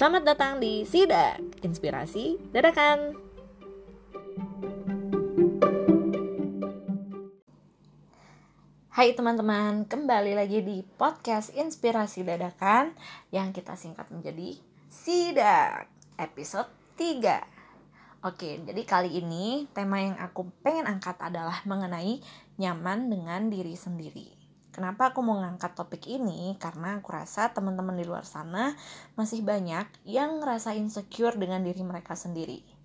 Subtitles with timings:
[0.00, 3.20] Selamat datang di Sidak, Inspirasi Dadakan.
[8.96, 12.96] Hai teman-teman, kembali lagi di podcast Inspirasi Dadakan
[13.28, 14.56] yang kita singkat menjadi
[14.88, 15.84] Sidak,
[16.16, 18.24] episode 3.
[18.24, 22.24] Oke, jadi kali ini tema yang aku pengen angkat adalah mengenai
[22.56, 24.39] nyaman dengan diri sendiri.
[24.80, 26.56] Kenapa aku mau ngangkat topik ini?
[26.56, 28.72] Karena aku rasa teman-teman di luar sana
[29.12, 32.79] masih banyak yang ngerasa insecure dengan diri mereka sendiri.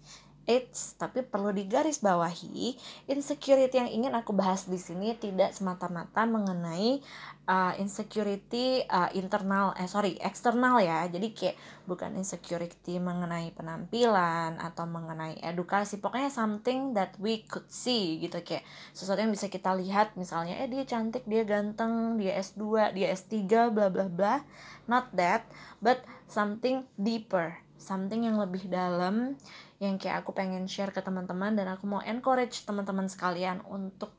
[0.45, 2.77] Eits, tapi perlu digarisbawahi,
[3.09, 7.01] insecurity yang ingin aku bahas di sini tidak semata-mata mengenai
[7.49, 11.05] uh, insecurity uh, internal, eh sorry, eksternal ya.
[11.09, 11.57] Jadi kayak
[11.89, 18.61] bukan insecurity mengenai penampilan atau mengenai edukasi, pokoknya something that we could see gitu kayak
[18.93, 23.33] sesuatu yang bisa kita lihat misalnya eh dia cantik, dia ganteng, dia S2, dia S3,
[23.73, 24.45] bla bla bla.
[24.85, 25.49] Not that,
[25.81, 29.37] but something deeper, something yang lebih dalam
[29.83, 34.11] yang kayak aku pengen share ke teman-teman dan aku mau encourage teman-teman sekalian untuk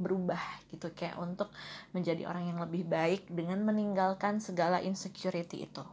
[0.00, 0.40] berubah
[0.72, 1.52] gitu kayak untuk
[1.92, 5.84] menjadi orang yang lebih baik dengan meninggalkan segala insecurity itu.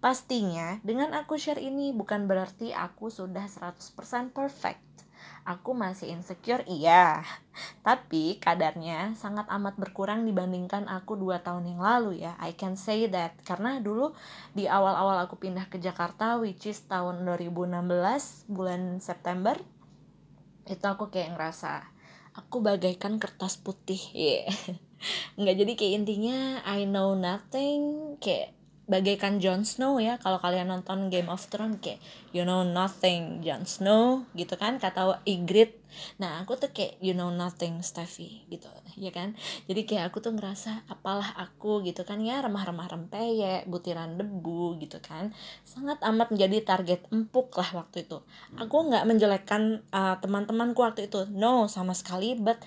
[0.00, 5.05] Pastinya dengan aku share ini bukan berarti aku sudah 100% perfect
[5.46, 7.22] aku masih insecure iya.
[7.86, 12.34] Tapi kadarnya sangat amat berkurang dibandingkan aku dua tahun yang lalu ya.
[12.42, 13.38] I can say that.
[13.46, 14.12] Karena dulu
[14.52, 17.78] di awal-awal aku pindah ke Jakarta which is tahun 2016
[18.50, 19.54] bulan September
[20.66, 21.86] itu aku kayak ngerasa
[22.34, 24.02] aku bagaikan kertas putih.
[24.16, 24.50] Yeah.
[25.36, 28.55] nggak jadi kayak intinya I know nothing kayak
[28.86, 30.16] bagaikan Jon Snow ya.
[30.22, 31.98] Kalau kalian nonton Game of Thrones kayak
[32.30, 34.78] you know nothing Jon Snow gitu kan?
[34.78, 35.82] Kata Ygritte.
[36.22, 39.34] Nah aku tuh kayak you know nothing Steffi gitu ya kan?
[39.66, 42.40] Jadi kayak aku tuh ngerasa apalah aku gitu kan ya?
[42.40, 45.34] Remah-remah rempeyek butiran debu gitu kan?
[45.66, 48.22] Sangat amat menjadi target empuk lah waktu itu.
[48.56, 51.26] Aku nggak menjelekkan uh, teman-temanku waktu itu.
[51.34, 52.62] No sama sekali but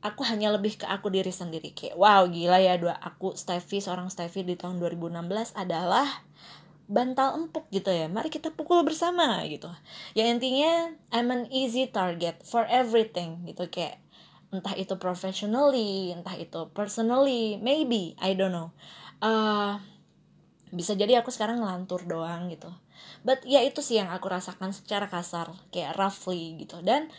[0.00, 1.76] aku hanya lebih ke aku diri sendiri.
[1.76, 6.08] Kayak wow gila ya dua aku Steffi seorang Steffi di tahun 2016 adalah
[6.90, 8.08] bantal empuk gitu ya.
[8.08, 9.68] Mari kita pukul bersama gitu.
[10.16, 13.68] Ya intinya I'm an easy target for everything gitu.
[13.68, 14.00] Kayak
[14.50, 18.74] entah itu professionally entah itu personally maybe I don't know.
[19.20, 19.78] Uh,
[20.72, 22.72] bisa jadi aku sekarang ngelantur doang gitu.
[23.20, 26.80] But ya itu sih yang aku rasakan secara kasar kayak roughly gitu.
[26.80, 27.12] Dan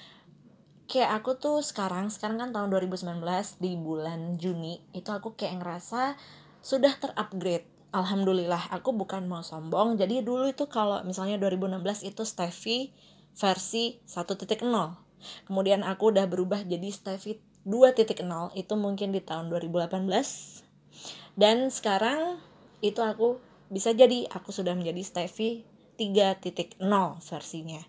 [0.92, 3.24] kayak aku tuh sekarang sekarang kan tahun 2019
[3.64, 6.20] di bulan Juni itu aku kayak ngerasa
[6.60, 7.64] sudah terupgrade.
[7.96, 9.96] Alhamdulillah aku bukan mau sombong.
[9.96, 12.92] Jadi dulu itu kalau misalnya 2016 itu Steffi
[13.36, 15.08] versi 1.0
[15.48, 18.26] kemudian aku udah berubah jadi Steffi 2.0
[18.58, 20.10] itu mungkin di tahun 2018
[21.38, 22.42] dan sekarang
[22.82, 23.38] itu aku
[23.72, 25.64] bisa jadi aku sudah menjadi Steffi
[26.10, 26.82] 3.0
[27.22, 27.82] versinya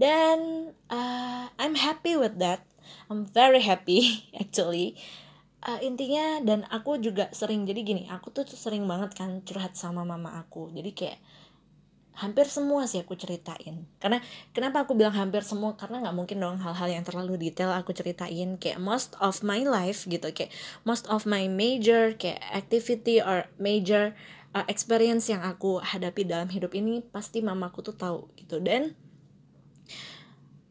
[0.00, 2.64] dan uh, I'm happy with that.
[3.12, 4.96] I'm very happy actually.
[5.58, 10.06] Uh, intinya dan aku juga sering jadi gini aku tuh sering banget kan curhat sama
[10.06, 10.70] mama aku.
[10.70, 11.18] Jadi kayak
[12.18, 13.86] hampir semua sih aku ceritain.
[14.02, 14.18] Karena
[14.50, 15.78] kenapa aku bilang hampir semua?
[15.78, 18.58] Karena nggak mungkin dong hal-hal yang terlalu detail aku ceritain.
[18.58, 20.26] Kayak most of my life gitu.
[20.34, 20.50] Kayak
[20.82, 24.18] most of my major kayak activity or major
[24.54, 28.60] uh, experience yang aku hadapi dalam hidup ini pasti mamaku tuh tahu gitu.
[28.62, 28.94] Dan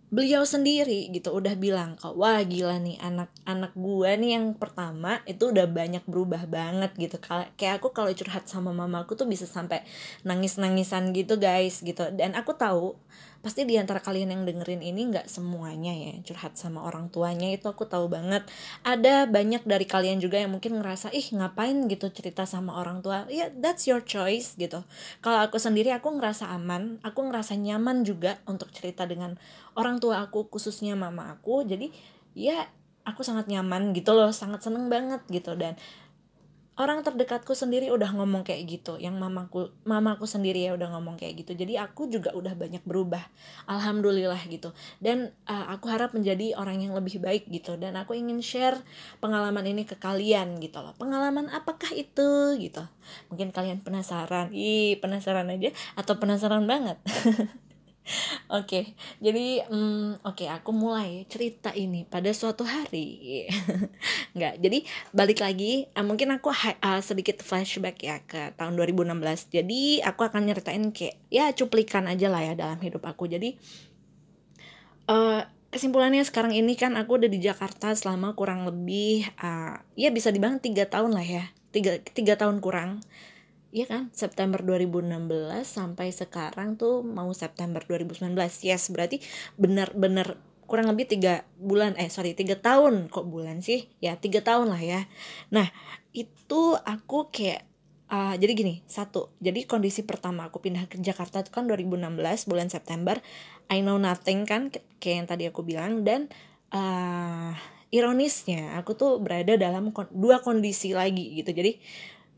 [0.08, 5.52] beliau sendiri gitu udah bilang kok wah gila nih anak-anak gua nih yang pertama itu
[5.52, 7.20] udah banyak berubah banget gitu.
[7.60, 9.84] Kayak aku kalau curhat sama mamaku tuh bisa sampai
[10.24, 12.08] nangis-nangisan gitu guys gitu.
[12.16, 12.96] Dan aku tahu
[13.48, 17.64] pasti di antara kalian yang dengerin ini nggak semuanya ya curhat sama orang tuanya itu
[17.72, 18.44] aku tahu banget.
[18.84, 23.24] Ada banyak dari kalian juga yang mungkin ngerasa ih ngapain gitu cerita sama orang tua?
[23.32, 24.84] Ya yeah, that's your choice gitu.
[25.24, 29.40] Kalau aku sendiri aku ngerasa aman aku ngerasa nyaman juga untuk cerita dengan
[29.80, 31.64] orang tua aku khususnya mama aku.
[31.64, 31.88] Jadi
[32.36, 32.68] ya
[33.08, 35.56] aku sangat nyaman gitu loh sangat seneng banget gitu.
[35.56, 35.80] Dan
[36.78, 41.42] orang terdekatku sendiri udah ngomong kayak gitu yang mamaku mamaku sendiri ya udah ngomong kayak
[41.42, 41.58] gitu.
[41.58, 43.22] Jadi aku juga udah banyak berubah
[43.66, 44.72] alhamdulillah gitu.
[45.02, 47.76] Dan uh, aku harap menjadi orang yang lebih baik gitu.
[47.82, 48.78] Dan aku ingin share
[49.18, 50.94] pengalaman ini ke kalian gitu loh.
[50.96, 52.86] Pengalaman apakah itu gitu?
[53.34, 54.54] Mungkin kalian penasaran?
[54.54, 57.02] Ih penasaran aja atau penasaran banget
[58.08, 58.84] Oke, okay,
[59.20, 63.44] jadi um, oke okay, aku mulai cerita ini pada suatu hari.
[64.38, 64.80] Nggak, jadi
[65.12, 69.52] balik lagi, uh, mungkin aku uh, sedikit flashback ya ke tahun 2016.
[69.52, 73.28] Jadi aku akan nyeritain kayak ya cuplikan aja lah ya dalam hidup aku.
[73.28, 73.60] Jadi
[75.12, 80.32] uh, kesimpulannya sekarang ini kan aku udah di Jakarta selama kurang lebih uh, ya bisa
[80.32, 81.44] dibilang tiga tahun lah ya,
[81.76, 83.04] tiga tiga tahun kurang
[83.72, 84.04] Iya kan?
[84.16, 85.12] September 2016
[85.68, 88.32] sampai sekarang tuh mau September 2019
[88.64, 89.20] yes berarti
[89.60, 93.12] benar-benar kurang lebih tiga bulan eh sorry tiga tahun.
[93.12, 93.88] Kok bulan sih?
[94.04, 95.02] Ya tiga tahun lah ya.
[95.52, 95.68] Nah
[96.12, 97.68] itu aku kayak
[98.12, 102.68] uh, jadi gini satu jadi kondisi pertama aku pindah ke Jakarta itu kan 2016 bulan
[102.68, 103.20] September.
[103.68, 106.04] I know nothing kan kayak yang tadi aku bilang.
[106.08, 106.32] Dan
[106.72, 107.52] uh,
[107.92, 111.56] ironisnya aku tuh berada dalam dua kondisi lagi gitu.
[111.56, 111.80] Jadi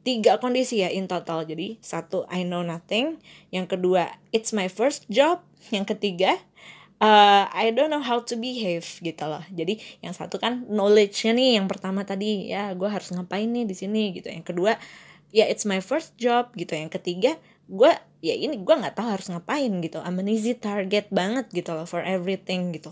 [0.03, 1.43] tiga kondisi ya in total.
[1.43, 3.19] Jadi satu I know nothing.
[3.51, 5.43] Yang kedua it's my first job.
[5.73, 6.39] Yang ketiga
[7.03, 9.43] uh, I don't know how to behave gitu loh.
[9.51, 13.75] Jadi yang satu kan knowledge-nya nih yang pertama tadi ya gue harus ngapain nih di
[13.75, 14.29] sini gitu.
[14.29, 14.71] Yang kedua
[15.31, 16.75] ya it's my first job gitu.
[16.75, 20.03] Yang ketiga gue ya ini gue nggak tahu harus ngapain gitu.
[20.03, 22.91] I'm an easy target banget gitu loh for everything gitu.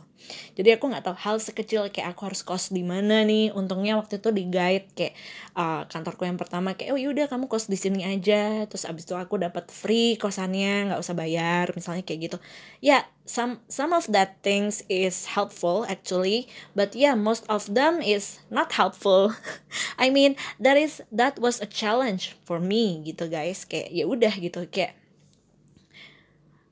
[0.55, 3.51] Jadi aku nggak tahu hal sekecil kayak aku harus kos di mana nih.
[3.51, 5.13] Untungnya waktu itu di guide kayak
[5.59, 8.63] uh, kantorku yang pertama kayak oh yaudah kamu kos di sini aja.
[8.71, 12.37] Terus abis itu aku dapat free kosannya nggak usah bayar misalnya kayak gitu.
[12.79, 17.99] Ya yeah, some some of that things is helpful actually but yeah most of them
[17.99, 19.35] is not helpful.
[20.01, 23.67] I mean that is that was a challenge for me gitu guys.
[23.67, 24.63] Kayak ya udah gitu.
[24.71, 25.06] Kayak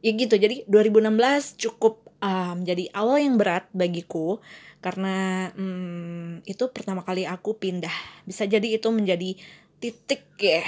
[0.05, 2.61] ya gitu jadi 2016 cukup um,
[2.93, 4.37] awal yang berat bagiku
[4.85, 8.21] karena um, itu pertama kali aku pindah.
[8.21, 9.33] Bisa jadi itu menjadi
[9.81, 10.61] titik ya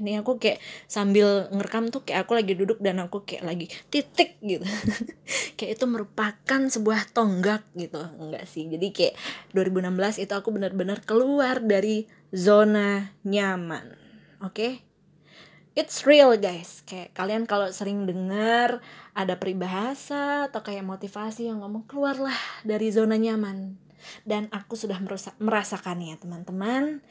[0.00, 4.40] ini aku kayak sambil ngerekam tuh kayak aku lagi duduk dan aku kayak lagi titik
[4.40, 4.64] gitu.
[5.60, 8.00] Kayak itu merupakan sebuah tonggak gitu.
[8.16, 9.14] Enggak sih jadi kayak
[9.52, 13.92] 2016 itu aku benar-benar keluar dari zona nyaman
[14.40, 14.56] oke?
[14.56, 14.89] okay?
[15.74, 16.82] It's real guys.
[16.86, 18.82] Kayak kalian kalau sering dengar
[19.14, 22.36] ada peribahasa atau kayak motivasi yang ngomong keluarlah
[22.66, 23.76] dari zona nyaman.
[24.24, 27.04] Dan aku sudah merasa, merasakannya teman-teman.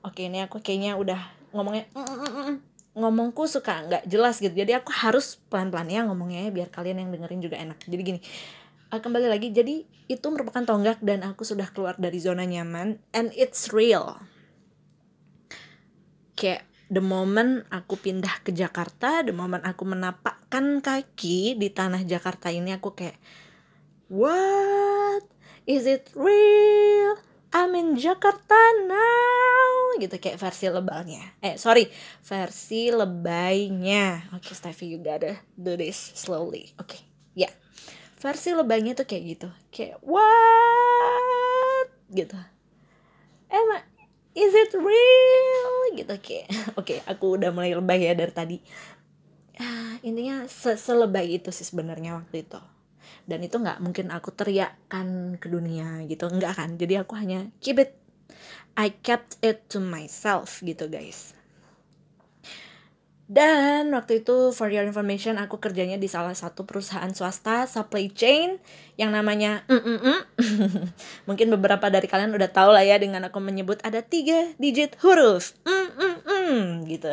[0.00, 1.20] Oke ini aku kayaknya udah
[1.52, 1.84] ngomongnya
[2.96, 4.52] ngomongku suka nggak jelas gitu.
[4.52, 7.78] Jadi aku harus pelan-pelan ya ngomongnya ya, biar kalian yang dengerin juga enak.
[7.84, 8.20] Jadi gini
[8.90, 9.52] uh, kembali lagi.
[9.52, 14.18] Jadi itu merupakan tonggak dan aku sudah keluar dari zona nyaman and it's real.
[16.34, 22.50] Kayak the moment aku pindah ke Jakarta, the moment aku menapakkan kaki di tanah Jakarta
[22.50, 23.16] ini aku kayak
[24.10, 25.22] what?
[25.70, 27.14] Is it real?
[27.54, 28.58] I'm in Jakarta
[28.90, 29.98] now.
[30.02, 31.22] Gitu kayak versi lebalnya.
[31.38, 31.86] Eh sorry
[32.26, 34.34] versi lebaynya.
[34.34, 36.74] Oke okay, Steffi you gotta do this slowly.
[36.78, 37.00] Oke okay,
[37.38, 37.46] ya.
[37.46, 37.54] Yeah.
[38.20, 39.48] versi lebaynya tuh kayak gitu.
[39.72, 41.88] Kayak what?
[42.12, 42.36] Gitu.
[43.50, 43.82] Emang
[44.36, 45.72] is it real?
[45.96, 46.46] Gitu kayak
[46.80, 48.56] oke okay, aku udah mulai lebay ya dari tadi.
[49.60, 52.60] Ah, intinya se selebay itu sih sebenarnya waktu itu.
[53.28, 56.80] Dan itu nggak mungkin aku teriakkan ke dunia gitu nggak kan?
[56.80, 58.00] Jadi aku hanya keep it
[58.78, 61.34] I kept it to myself gitu guys
[63.30, 68.58] dan waktu itu for your information aku kerjanya di salah satu perusahaan swasta supply chain
[68.98, 70.18] yang namanya mm -mm -mm.
[71.30, 75.54] mungkin beberapa dari kalian udah tahu lah ya dengan aku menyebut ada tiga digit huruf
[75.62, 76.14] mm -mm
[76.50, 77.10] -mm, gitu.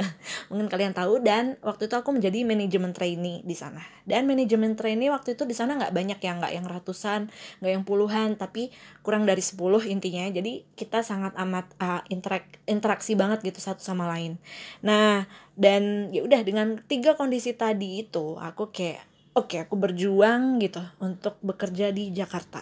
[0.50, 3.82] Mungkin kalian tahu dan waktu itu aku menjadi manajemen trainee di sana.
[4.08, 7.30] Dan manajemen trainee waktu itu di sana nggak banyak ya nggak yang ratusan
[7.62, 8.74] nggak yang puluhan tapi
[9.06, 10.26] kurang dari 10 intinya.
[10.32, 14.42] Jadi kita sangat amat uh, interak interaksi banget gitu satu sama lain.
[14.82, 15.28] Nah
[15.58, 19.02] dan ya udah dengan tiga kondisi tadi itu aku kayak
[19.34, 22.62] oke okay, aku berjuang gitu untuk bekerja di Jakarta.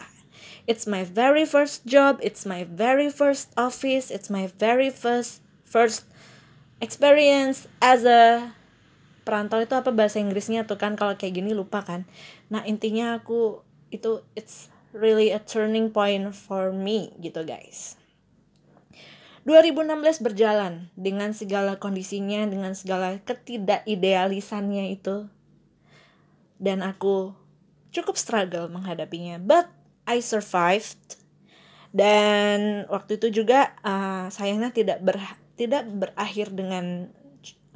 [0.65, 6.09] It's my very first job it's my very first office it's my very first first
[6.81, 8.55] experience as a
[9.27, 12.09] perantau itu apa bahasa Inggrisnya tuh kan kalau kayak gini lupa kan.
[12.49, 13.61] Nah intinya aku
[13.93, 17.99] itu it's really a turning point for me gitu guys
[19.45, 25.29] 2016 berjalan dengan segala kondisinya, dengan segala ketidakidealisannya itu.
[26.57, 27.37] Dan aku
[27.93, 29.69] cukup struggle menghadapinya, but
[30.09, 31.21] I survived.
[31.93, 35.21] Dan waktu itu juga uh, sayangnya tidak ber
[35.55, 37.13] tidak berakhir dengan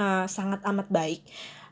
[0.01, 1.21] uh, sangat amat baik.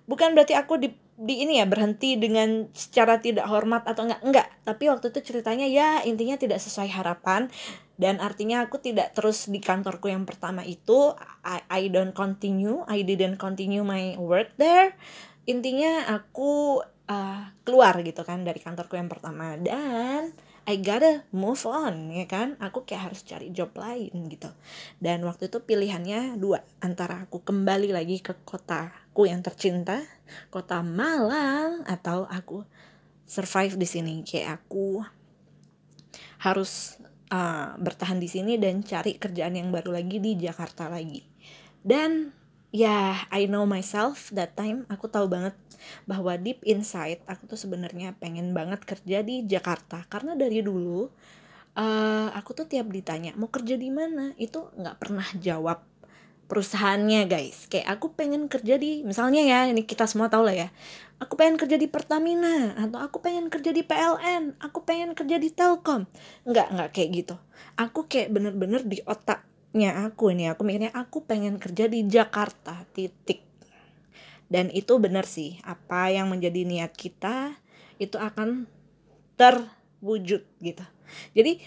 [0.05, 4.47] Bukan berarti aku di di ini ya berhenti dengan secara tidak hormat atau enggak enggak.
[4.61, 7.49] Tapi waktu itu ceritanya ya intinya tidak sesuai harapan.
[7.97, 11.17] Dan artinya aku tidak terus di kantorku yang pertama itu.
[11.41, 14.93] I, I don't continue I didn't continue my work there.
[15.49, 19.57] Intinya aku uh, keluar gitu kan dari kantorku yang pertama.
[19.57, 22.59] Dan I gotta move on ya kan?
[22.59, 24.51] Aku kayak harus cari job lain gitu.
[24.99, 28.35] Dan waktu itu pilihannya dua antara aku kembali lagi ke
[29.17, 30.05] kotaku yang tercinta
[30.53, 32.61] kota Malang atau aku
[33.25, 34.21] survive di sini.
[34.21, 35.01] Kayak aku
[36.45, 37.01] harus
[37.33, 41.25] uh, bertahan di sini dan cari kerjaan yang baru lagi di Jakarta lagi.
[41.81, 42.29] Dan
[42.69, 45.57] ya I know myself that time aku tahu banget
[46.05, 50.05] bahwa deep inside aku tuh sebenarnya pengen banget kerja di Jakarta.
[50.13, 51.09] Karena dari dulu
[51.73, 54.37] uh, aku tuh tiap ditanya mau kerja di mana?
[54.37, 55.96] Itu nggak pernah jawab
[56.47, 57.67] perusahaannya guys.
[57.67, 60.69] Kayak aku pengen kerja di misalnya ya ini kita semua tahu lah ya.
[61.19, 65.51] Aku pengen kerja di Pertamina atau aku pengen kerja di PLN aku pengen kerja di
[65.51, 66.07] Telkom.
[66.47, 67.35] Nggak nggak kayak gitu.
[67.75, 73.43] Aku kayak bener-bener di otaknya aku ini aku mikirnya aku pengen kerja di Jakarta titik.
[74.47, 77.59] Dan itu bener sih apa yang menjadi niat kita
[77.99, 78.69] itu akan
[79.35, 80.85] terwujud gitu.
[81.35, 81.59] Jadi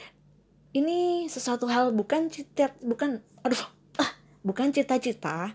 [0.73, 3.80] ini sesuatu hal bukan cita bukan aduh
[4.41, 5.53] bukan cita-cita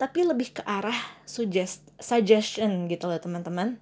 [0.00, 0.96] tapi lebih ke arah
[1.28, 3.76] suggest suggestion gitu loh teman-teman.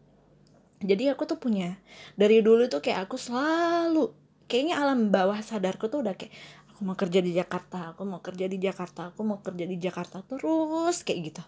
[0.83, 1.79] Jadi aku tuh punya
[2.19, 4.11] dari dulu tuh kayak aku selalu
[4.51, 6.35] kayaknya alam bawah sadarku tuh udah kayak
[6.71, 10.23] aku mau kerja di Jakarta aku mau kerja di Jakarta aku mau kerja di Jakarta
[10.27, 11.43] terus kayak gitu.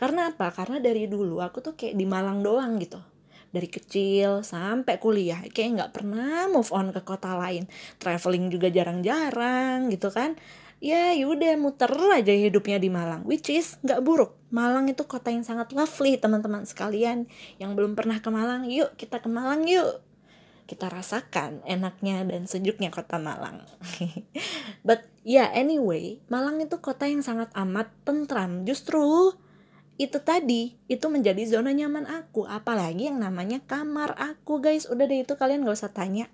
[0.00, 0.48] Karena apa?
[0.52, 3.00] Karena dari dulu aku tuh kayak di Malang doang gitu.
[3.52, 7.68] Dari kecil sampai kuliah kayak nggak pernah move on ke kota lain.
[8.00, 10.36] Traveling juga jarang-jarang gitu kan
[10.84, 14.36] ya yaudah muter aja hidupnya di Malang which is nggak buruk.
[14.52, 17.24] Malang itu kota yang sangat lovely teman-teman sekalian
[17.56, 18.68] yang belum pernah ke Malang.
[18.68, 20.04] Yuk kita ke Malang yuk.
[20.68, 23.64] Kita rasakan enaknya dan sejuknya kota Malang.
[24.86, 28.68] But ya yeah, anyway Malang itu kota yang sangat amat tentram.
[28.68, 29.32] Justru
[29.94, 32.46] itu tadi itu menjadi zona nyaman aku.
[32.50, 34.90] Apalagi yang namanya kamar aku guys.
[34.90, 36.26] Udah deh itu kalian gak usah tanya.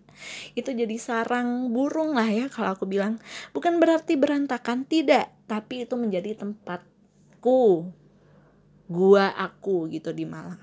[0.57, 3.21] Itu jadi sarang burung lah ya kalau aku bilang.
[3.53, 5.29] Bukan berarti berantakan tidak.
[5.45, 7.93] Tapi itu menjadi tempatku.
[8.91, 10.59] Gua aku gitu di Malang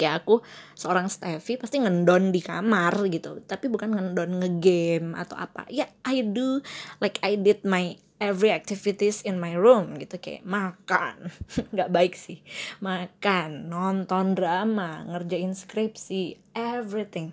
[0.00, 0.40] kayak aku
[0.72, 3.44] seorang Steffi pasti ngendon di kamar gitu.
[3.44, 5.68] Tapi bukan ngendon ngegame atau apa.
[5.68, 6.64] Ya I do.
[7.04, 11.32] Like I did my every activities in my room gitu kayak makan.
[11.74, 12.44] Nggak baik sih.
[12.84, 17.32] Makan nonton drama ngerjain skripsi everything.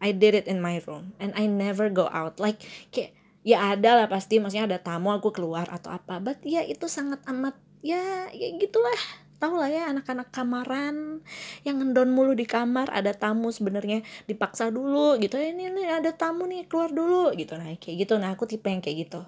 [0.00, 2.38] I did it in my room and I never go out.
[2.38, 2.62] Like
[2.94, 6.86] kayak ya ada lah pasti maksudnya ada tamu aku keluar atau apa but ya itu
[6.86, 9.26] sangat amat ya ya gitulah.
[9.40, 11.24] Tau lah ya anak-anak kamaran
[11.64, 15.40] yang ngendon mulu di kamar ada tamu sebenarnya dipaksa dulu gitu.
[15.40, 17.32] Ini nih ada tamu nih keluar dulu.
[17.34, 18.14] Gitu nah kayak gitu.
[18.20, 19.24] Nah aku tipe yang kayak gitu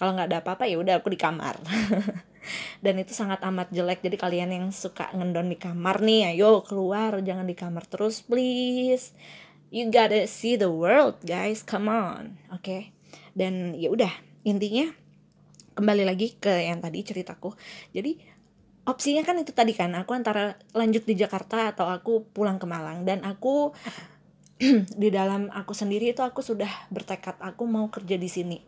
[0.00, 1.58] kalau nggak ada apa-apa ya udah aku di kamar.
[2.84, 4.02] Dan itu sangat amat jelek.
[4.02, 9.14] Jadi kalian yang suka ngendon di kamar nih ayo keluar jangan di kamar terus please.
[9.72, 11.62] You gotta see the world guys.
[11.62, 12.66] Come on oke?
[12.66, 12.92] Okay?
[13.32, 14.12] dan ya udah
[14.44, 14.88] intinya
[15.72, 17.56] kembali lagi ke yang tadi ceritaku.
[17.96, 18.20] Jadi
[18.84, 23.08] opsinya kan itu tadi kan aku antara lanjut di Jakarta atau aku pulang ke Malang.
[23.08, 23.72] Dan aku
[25.02, 28.58] di dalam aku sendiri itu aku sudah bertekad aku mau kerja di sini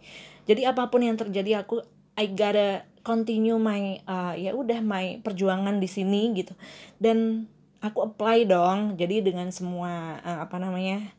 [0.44, 1.80] jadi apa pun yang terjadi aku
[2.14, 6.54] I gotta continue my uh, ya udah my perjuangan di sini gitu.
[6.96, 7.50] Dan
[7.82, 8.94] aku apply dong.
[8.96, 11.12] Jadi dengan semua uh, apa namanya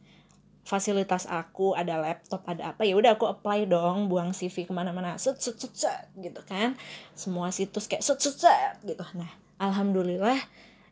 [0.65, 4.07] fasilitas aku ada laptop ada apa ya udah aku apply dong.
[4.07, 5.19] Buang CV ke mana-mana.
[5.19, 6.79] Set set set gitu kan.
[7.13, 9.03] Semua situs kayak set set set gitu.
[9.13, 9.29] Nah
[9.59, 10.39] alhamdulillah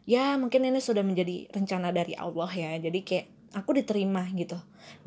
[0.04, 2.76] ya mungkin ini sudah menjadi rencana dari Allah ya.
[2.76, 4.58] Jadi kayak aku diterima gitu.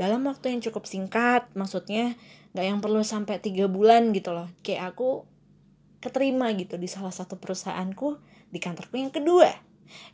[0.00, 2.16] Dalam waktu yang cukup singkat maksudnya
[2.56, 5.28] nggak yang perlu sampai tiga bulan gitu loh kayak aku
[6.00, 8.16] keterima gitu di salah satu perusahaanku
[8.48, 9.52] di kantorku yang kedua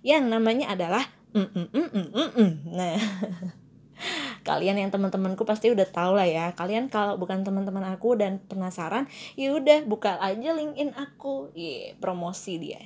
[0.03, 2.31] yang namanya adalah mm -mm -mm -mm -mm.
[2.35, 2.51] mm.
[2.75, 2.99] nah
[4.49, 9.07] kalian yang teman-temanku pasti udah tau lah ya kalian kalau bukan teman-teman aku dan penasaran
[9.39, 12.83] ya udah buka aja linkin aku yeah, promosi dia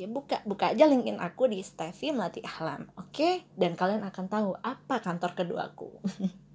[0.00, 3.34] ya buka buka aja linkin aku di Steffi Melati Ahlam oke okay?
[3.60, 6.00] dan kalian akan tahu apa kantor keduaku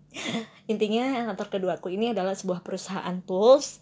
[0.72, 3.80] intinya kantor keduaku ini adalah sebuah perusahaan tools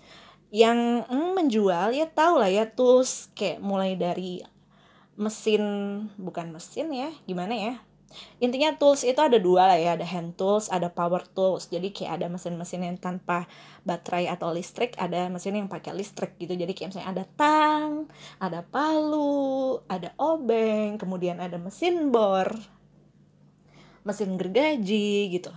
[0.50, 4.42] yang mm, menjual ya tau lah ya tools kayak mulai dari
[5.20, 5.64] mesin
[6.16, 7.76] bukan mesin ya gimana ya?
[8.42, 11.70] Intinya tools itu ada dua lah ya ada hand tools ada power tools.
[11.70, 13.46] Jadi kayak ada mesin-mesin yang tanpa
[13.86, 16.58] baterai atau listrik ada mesin yang pakai listrik gitu.
[16.58, 18.10] Jadi kayak misalnya ada tang
[18.42, 22.50] ada palu ada obeng kemudian ada mesin bor
[24.02, 25.54] mesin gergaji gitu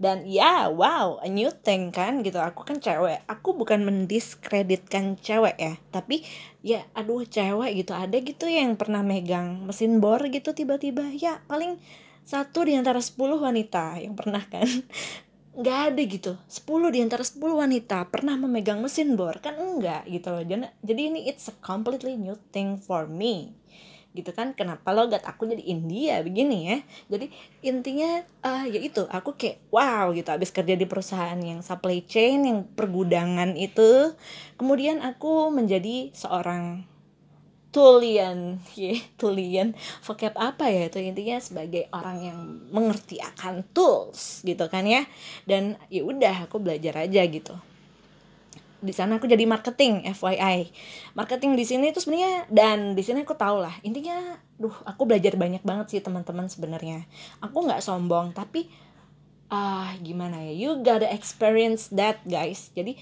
[0.00, 2.40] dan ya wow a new thing kan gitu.
[2.40, 3.20] Aku kan cewek.
[3.28, 5.76] Aku bukan mendiskreditkan cewek ya.
[5.92, 6.24] Tapi
[6.64, 7.92] ya aduh cewek gitu.
[7.92, 11.12] Ada gitu yang pernah megang mesin bor gitu tiba-tiba.
[11.12, 11.76] Ya paling
[12.24, 14.64] satu di antara sepuluh wanita yang pernah kan.
[15.60, 16.32] Nggak ada gitu.
[16.48, 19.36] Sepuluh di antara sepuluh wanita pernah memegang mesin bor.
[19.44, 20.32] Kan enggak gitu.
[20.32, 20.44] Loh
[20.80, 23.52] jadi ini it's a completely new thing for me
[24.10, 26.78] gitu kan kenapa logat aku jadi India begini ya.
[27.06, 27.30] Jadi
[27.62, 30.26] intinya uh, ya itu aku kayak wow gitu.
[30.26, 34.14] Habis kerja di perusahaan yang supply chain yang pergudangan itu
[34.58, 36.82] kemudian aku menjadi seorang
[37.70, 40.98] tulian ya tulian vocab apa ya itu?
[40.98, 42.38] Intinya sebagai orang yang
[42.74, 45.06] mengerti akan tools gitu kan ya.
[45.46, 47.69] Dan ya udah aku belajar aja gitu
[48.80, 50.72] di sana aku jadi marketing FYI
[51.12, 55.40] marketing di sini itu sebenarnya dan di sini aku tahu lah intinya duh aku belajar
[55.40, 57.08] banyak banget sih teman-teman sebenarnya.
[57.40, 58.68] Aku nggak sombong tapi
[59.48, 62.68] ah gimana ya you gotta experience that guys.
[62.76, 63.00] Jadi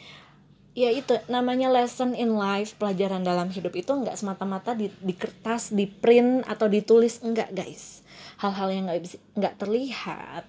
[0.79, 5.75] ya itu namanya lesson in life pelajaran dalam hidup itu nggak semata-mata di, di kertas
[5.75, 8.07] di print atau ditulis enggak guys.
[8.39, 10.47] Hal-hal yang nggak nggak terlihat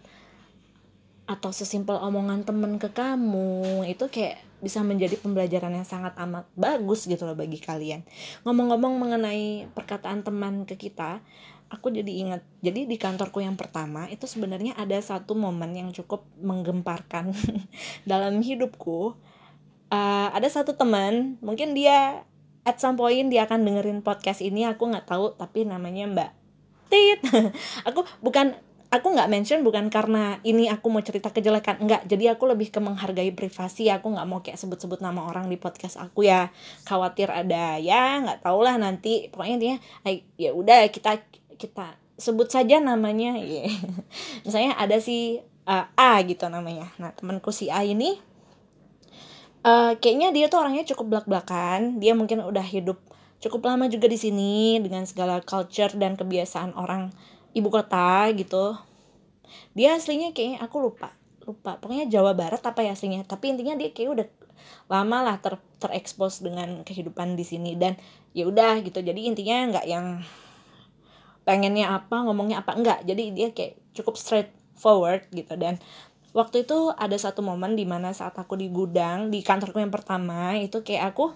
[1.30, 7.06] atau sesimpel omongan temen ke kamu itu kayak bisa menjadi pembelajaran yang sangat amat bagus
[7.06, 8.02] gitu loh bagi kalian.
[8.44, 11.22] Ngomong-ngomong mengenai perkataan teman ke kita
[11.70, 12.42] aku jadi ingat.
[12.66, 17.32] Jadi di kantorku yang pertama itu sebenarnya ada satu momen yang cukup menggemparkan
[18.10, 19.14] dalam hidupku.
[19.90, 22.26] Uh, ada satu teman mungkin dia
[22.62, 26.32] at some point dia akan dengerin podcast ini aku nggak tahu tapi namanya Mbak
[26.90, 27.22] Tit.
[27.90, 28.58] Aku bukan
[28.90, 32.82] aku nggak mention bukan karena ini aku mau cerita kejelekan enggak jadi aku lebih ke
[32.82, 33.94] menghargai privasi.
[33.94, 36.50] Aku nggak mau kayak sebut-sebut nama orang di podcast aku ya.
[36.90, 39.30] Khawatir ada ya nggak tau lah nanti.
[39.30, 39.78] Pokoknya intinya
[40.36, 41.22] ya udah kita
[41.62, 43.38] kita sebut saja namanya.
[43.38, 43.70] Yeah.
[44.46, 45.38] misalnya ada si
[45.70, 46.90] uh, A gitu namanya.
[46.98, 48.18] Nah temanku si A ini
[49.62, 52.02] uh, kayaknya dia tuh orangnya cukup belak-belakan.
[52.02, 52.98] Dia mungkin udah hidup
[53.40, 57.14] cukup lama juga di sini dengan segala culture dan kebiasaan orang
[57.54, 58.78] ibu kota gitu.
[59.74, 61.82] Dia aslinya kayaknya aku lupa lupa.
[61.82, 63.26] Pokoknya Jawa Barat apa ya aslinya.
[63.26, 64.28] Tapi intinya dia kayak udah
[64.86, 67.74] lama lah ter terekspos dengan kehidupan di sini.
[67.74, 67.98] Dan
[68.38, 69.02] ya udah gitu.
[69.02, 70.22] Jadi intinya nggak yang
[71.48, 75.58] pengennya apa ngomongnya apa enggak jadi dia kayak cukup straightforward gitu.
[75.58, 75.82] Dan
[76.38, 80.54] waktu itu ada satu momen di mana saat aku di gudang di kantorku yang pertama
[80.62, 81.34] itu kayak aku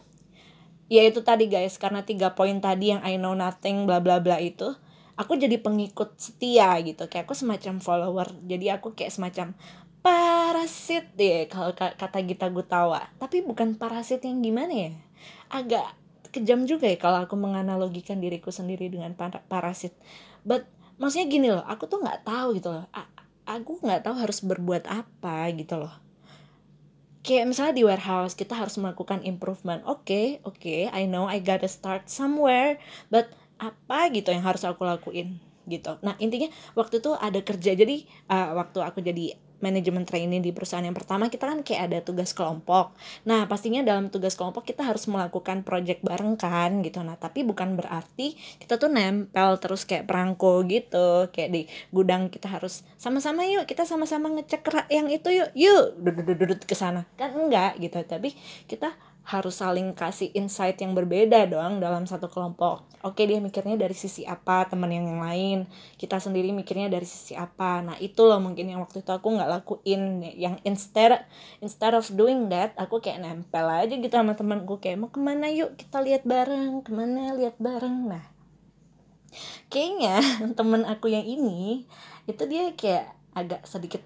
[0.85, 4.37] ya itu tadi guys karena tiga poin tadi yang I know nothing bla bla bla
[4.37, 4.77] itu
[5.13, 7.05] aku jadi pengikut setia gitu.
[7.09, 8.27] Kayak aku semacam follower.
[8.45, 9.57] Jadi aku kayak semacam
[10.03, 13.07] parasit deh kalau kata Gita Gutawa.
[13.17, 14.91] Tapi bukan parasit yang gimana ya?
[15.47, 15.87] Agak
[16.33, 19.13] kejam juga ya kalau aku menganalogikan diriku sendiri dengan
[19.47, 19.93] parasit.
[20.41, 22.85] But maksudnya gini loh aku tuh nggak tahu gitu loh.
[23.47, 25.93] Aku nggak tahu harus berbuat apa gitu loh.
[27.23, 29.79] Kayak misalnya di warehouse kita harus melakukan improvement.
[29.87, 32.75] Oke okay, oke okay, I know I gotta start somewhere.
[33.07, 35.37] But apa gitu yang harus aku lakuin
[35.67, 35.95] gitu.
[36.03, 40.83] Nah intinya waktu itu ada kerja jadi uh, waktu aku jadi manajemen training di perusahaan
[40.83, 42.91] yang pertama kita kan kayak ada tugas kelompok.
[43.23, 46.99] Nah pastinya dalam tugas kelompok kita harus melakukan project bareng kan gitu.
[46.99, 51.61] Nah tapi bukan berarti kita tuh nempel terus kayak perangko gitu kayak di
[51.95, 55.95] gudang kita harus sama-sama yuk kita sama-sama ngecek yang itu yuk yuk.
[55.95, 57.07] Dudut-dudut ke sana.
[57.15, 58.03] Kan enggak gitu.
[58.03, 58.35] Tapi
[58.67, 58.91] kita
[59.23, 62.83] harus saling kasih insight yang berbeda dong dalam satu kelompok.
[63.07, 65.63] Oke dia mikirnya dari sisi apa, teman yang lain.
[65.95, 67.79] Kita sendiri mikirnya dari sisi apa.
[67.79, 70.23] Nah itu loh mungkin yang waktu itu aku nggak lakuin.
[70.35, 71.23] Yang instead
[71.63, 75.47] instead of doing that, aku kayak nempel aja gitu sama temanku kayak mau ke mana
[75.47, 78.11] yuk kita lihat bareng, ke mana lihat bareng.
[78.11, 78.33] Nah
[79.73, 80.21] kayaknya
[80.59, 81.89] temen aku yang ini
[82.29, 84.05] itu dia kayak agak sedikit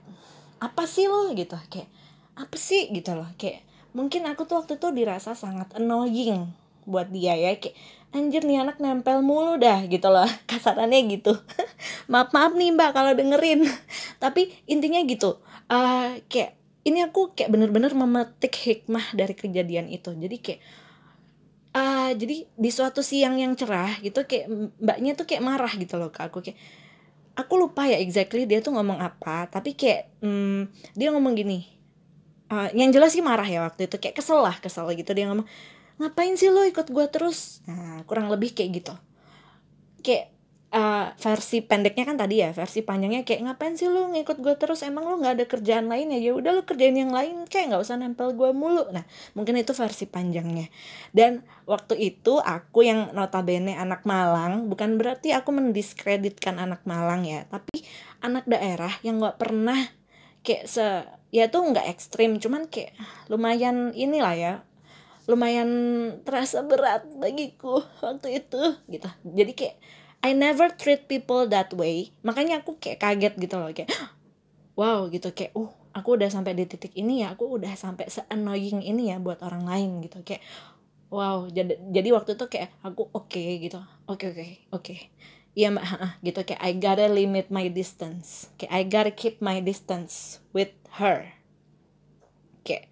[0.58, 1.91] apa sih lo gitu kayak
[2.39, 3.66] apa sih gitu loh kayak
[3.97, 6.53] mungkin aku tuh waktu itu dirasa sangat annoying
[6.86, 7.73] buat dia ya kayak
[8.13, 11.33] anjir nih anak nempel mulu dah gitu loh kasarannya gitu.
[12.13, 13.65] Maaf maaf nih mbak kalau dengerin.
[14.23, 15.41] Tapi intinya gitu
[15.73, 16.55] uh, kayak
[16.88, 20.15] ini aku kayak bener-bener memetik hikmah dari kejadian itu.
[20.15, 20.62] Jadi kayak
[21.75, 24.47] uh, jadi di suatu siang yang cerah gitu kayak
[24.79, 26.57] mbaknya tuh kayak marah gitu loh ke aku kayak
[27.38, 31.77] aku lupa ya exactly dia tuh ngomong apa tapi kayak hmm, dia ngomong gini
[32.51, 35.12] uh, yang jelas sih marah ya waktu itu kayak kesel lah kesel gitu.
[35.12, 35.47] Dia ngomong
[35.97, 37.62] ngapain sih lo ikut gue terus?
[37.65, 38.93] Nah kurang lebih kayak gitu.
[40.05, 40.31] Kayak
[40.71, 44.86] uh, versi pendeknya kan tadi ya versi panjangnya kayak ngapain sih lo ngikut gue terus?
[44.86, 46.19] Emang lo nggak ada kerjaan lain ya?
[46.19, 48.88] Ya udah lo kerjain yang lain kayak nggak usah nempel gue mulu.
[48.93, 50.69] Nah mungkin itu versi panjangnya.
[51.12, 57.43] Dan waktu itu aku yang notabene anak Malang bukan berarti aku mendiskreditkan anak Malang ya
[57.49, 57.83] tapi
[58.23, 59.77] anak daerah yang nggak pernah
[60.47, 62.97] kayak se ya tuh nggak ekstrim cuman kayak
[63.30, 64.54] lumayan inilah ya
[65.28, 65.69] lumayan
[66.23, 69.10] terasa berat bagiku waktu itu gitu.
[69.28, 69.76] Jadi kayak
[70.23, 72.15] I never treat people that way.
[72.23, 73.91] Makanya aku kayak kaget gitu loh kayak
[74.80, 75.30] wow gitu.
[75.36, 79.12] Kayak uh aku udah sampai di titik ini ya aku udah sampai se annoying ini
[79.12, 80.23] ya buat orang lain gitu.
[80.23, 80.41] Kayak
[81.12, 83.84] wow jadi jadi waktu itu kayak aku oke okay, gitu.
[84.08, 84.82] Oke okay, oke okay, oke.
[84.82, 85.00] Okay
[85.58, 86.39] iya mbak gitu.
[86.45, 88.54] Kayak I gotta limit my distance.
[88.62, 91.34] Kayak I gotta keep my distance with her.
[92.63, 92.88] Kayak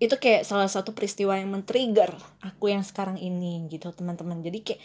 [0.00, 4.40] itu kayak salah satu peristiwa yang men-trigger aku yang sekarang ini gitu teman-teman.
[4.40, 4.80] Jadi kayak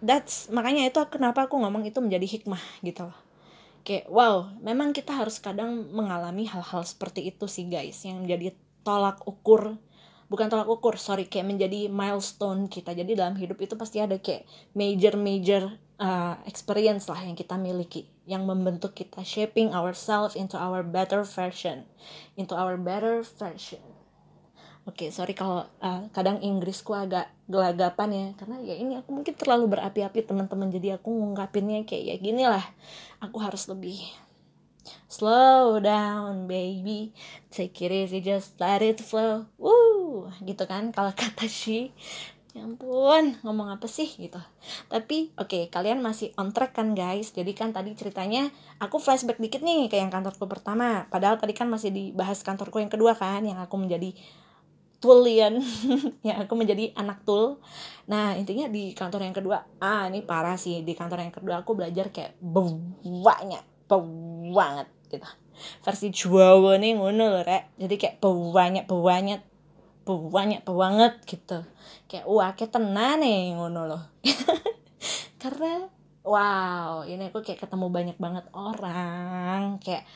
[0.00, 3.18] that's makanya itu kenapa aku ngomong itu menjadi hikmah gitu loh.
[3.82, 9.20] Kayak wow memang kita harus kadang mengalami hal-hal seperti itu sih guys yang menjadi tolak
[9.26, 9.76] ukur.
[10.30, 12.94] Bukan tolak ukur sorry kayak menjadi milestone kita.
[12.94, 14.46] Jadi dalam hidup itu pasti ada kayak
[14.78, 15.62] major major
[16.00, 21.84] uh, experience lah yang kita miliki yang membentuk kita shaping ourselves into our better version
[22.34, 23.84] into our better version.
[24.88, 29.36] Oke, okay, sorry kalau uh, kadang Inggrisku agak gelagapan ya, karena ya ini aku mungkin
[29.36, 32.64] terlalu berapi-api teman-teman, jadi aku ngungkapinnya kayak ya gini lah,
[33.20, 34.00] aku harus lebih
[35.04, 37.12] slow down baby,
[37.52, 41.92] take it easy, just let it flow, woo, gitu kan kalau kata she,
[42.50, 44.38] ya ampun ngomong apa sih gitu.
[44.90, 47.30] Tapi oke okay, kalian masih on track kan guys?
[47.30, 48.50] Jadi kan tadi ceritanya
[48.82, 51.06] aku flashback dikit nih ke yang kantorku pertama.
[51.06, 54.10] Padahal tadi kan masih dibahas kantorku yang kedua kan yang aku menjadi
[55.00, 55.64] tulian
[56.28, 57.62] ya aku menjadi anak tul.
[58.10, 60.82] Nah intinya di kantor yang kedua ah ini parah sih.
[60.82, 63.62] Di kantor yang kedua aku belajar kayak banyak
[64.50, 65.28] banget gitu.
[65.86, 67.78] Versi Jawa nih ngono loh rek.
[67.78, 69.49] Jadi kayak banyak banyak
[70.18, 71.62] banyak banget gitu.
[72.10, 74.02] Kayak wah kayak tenan nih ngono loh.
[75.42, 75.86] Karena
[76.26, 79.78] wow ini aku kayak ketemu banyak banget orang.
[79.78, 80.08] Kayak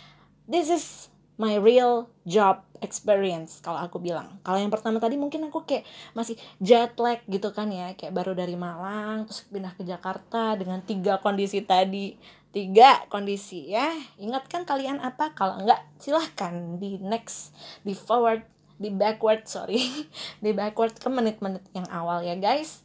[0.49, 0.87] this is
[1.35, 4.39] my real job experience kalau aku bilang.
[4.47, 5.83] Kalau yang pertama tadi mungkin aku kayak
[6.15, 7.97] masih jet lag gitu kan ya.
[7.99, 12.15] Kayak baru dari Malang terus pindah ke Jakarta dengan tiga kondisi tadi.
[12.55, 13.91] Tiga kondisi ya.
[14.21, 15.35] Ingat kan kalian apa?
[15.35, 17.51] Kalau enggak silahkan di next
[17.83, 19.79] di forward di backward sorry.
[20.45, 22.83] Di backward ke menit-menit yang awal ya guys.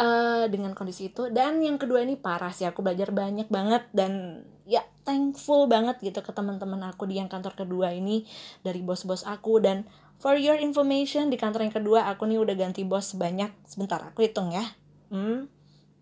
[0.00, 1.28] Uh, dengan kondisi itu.
[1.28, 3.86] Dan yang kedua ini parah sih aku belajar banyak banget.
[3.94, 8.26] Dan ya thankful banget gitu ke teman-teman aku di yang kantor kedua ini
[8.64, 9.60] dari bos-bos aku.
[9.62, 9.86] Dan
[10.18, 13.52] for your information di kantor yang kedua aku nih udah ganti bos banyak.
[13.68, 14.64] Sebentar aku hitung ya.
[15.12, 15.46] Hmm.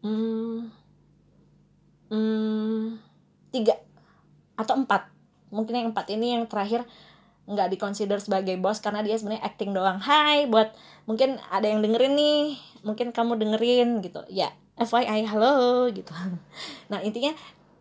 [0.00, 0.70] Hmm.
[2.08, 3.02] Hmm.
[3.50, 3.76] Tiga
[4.56, 5.10] atau empat.
[5.48, 6.84] Mungkin yang empat ini yang terakhir
[7.48, 9.96] nggak dikonsider sebagai bos karena dia sebenarnya acting doang.
[9.96, 10.76] Hai buat
[11.08, 14.20] mungkin ada yang dengerin nih mungkin kamu dengerin gitu.
[14.28, 16.12] Ya FYI halo gitu.
[16.92, 17.32] Nah intinya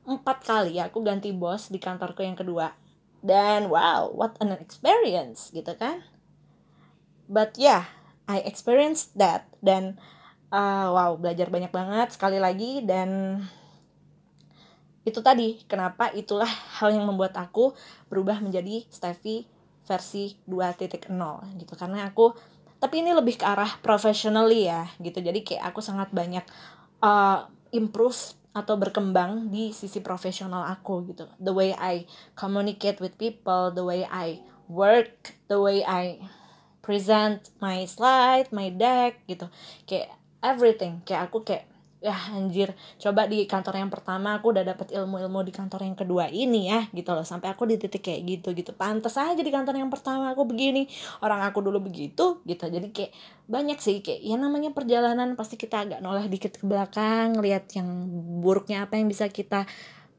[0.07, 2.71] empat kali ya aku ganti bos di kantorku yang kedua.
[3.19, 5.99] Dan wow what an experience gitu kan?
[7.27, 7.91] But yeah
[8.23, 9.51] I experienced that.
[9.59, 9.99] Dan
[10.47, 12.87] uh, wow belajar banyak banget sekali lagi.
[12.87, 13.43] Dan
[15.07, 16.47] itu tadi kenapa itulah
[16.79, 17.71] hal yang membuat aku
[18.11, 19.56] berubah menjadi Steffi
[19.87, 21.07] versi 2.0
[21.57, 21.73] gitu.
[21.79, 22.35] Karena aku
[22.77, 25.17] tapi ini lebih ke arah professionally ya gitu.
[25.23, 26.45] Jadi kayak aku sangat banyak
[27.01, 31.25] uh, improve atau berkembang di sisi profesional aku gitu.
[31.41, 32.05] The way I
[32.37, 36.19] communicate with people the way I work the way I
[36.83, 39.49] present my slide my deck gitu.
[39.89, 41.01] Kayak everything.
[41.07, 41.65] Kayak aku kayak
[41.97, 42.77] ya anjir.
[43.01, 46.85] Coba di kantor yang pertama aku udah dapet ilmu-ilmu di kantor yang kedua ini ya
[46.93, 47.25] gitu loh.
[47.25, 50.85] Sampai aku di titik kayak gitu gitu pantas aja di kantor yang pertama aku begini.
[51.25, 52.65] Orang aku dulu begitu gitu.
[52.69, 53.11] Jadi kayak
[53.49, 55.33] banyak sih kayak ya namanya perjalanan.
[55.33, 57.87] Pasti kita agak noleh dikit ke belakang lihat yang
[58.41, 59.65] buruknya apa yang bisa kita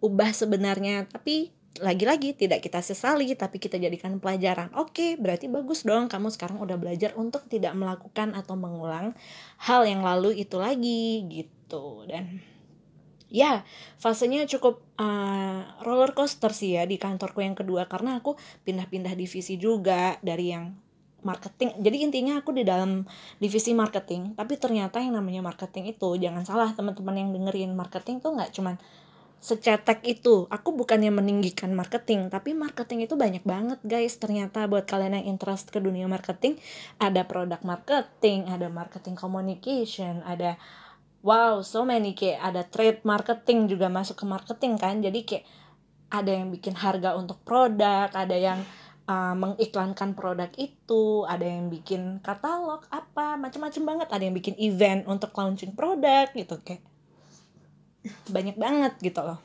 [0.03, 1.07] ubah sebenarnya.
[1.07, 4.73] Tapi lagi-lagi tidak kita sesali tapi kita jadikan pelajaran.
[4.75, 9.15] Oke, berarti bagus dong kamu sekarang udah belajar untuk tidak melakukan atau mengulang
[9.63, 12.09] hal yang lalu itu lagi gitu.
[12.09, 12.43] Dan
[13.31, 13.63] ya,
[14.01, 18.35] fasenya cukup uh, roller coaster sih ya di kantorku yang kedua karena aku
[18.67, 20.75] pindah-pindah divisi juga dari yang
[21.23, 21.79] marketing.
[21.83, 23.07] Jadi intinya aku di dalam
[23.43, 28.39] divisi marketing, tapi ternyata yang namanya marketing itu jangan salah teman-teman yang dengerin marketing tuh
[28.39, 28.79] nggak cuman
[29.39, 30.51] secetek itu.
[30.51, 34.19] Aku bukannya meninggikan marketing tapi marketing itu banyak banget guys.
[34.19, 36.59] Ternyata buat kalian yang interest ke dunia marketing
[36.99, 40.59] ada produk marketing ada marketing communication ada
[41.23, 44.99] wow so many kayak ada trade marketing juga masuk ke marketing kan?
[44.99, 45.45] Jadi kayak
[46.09, 48.59] ada yang bikin harga untuk produk ada yang
[49.07, 54.09] uh, mengiklankan produk itu ada yang bikin katalog apa macam-macam banget.
[54.11, 56.83] Ada yang bikin event untuk launching produk gitu kayak
[58.31, 59.39] banyak banget gitu loh.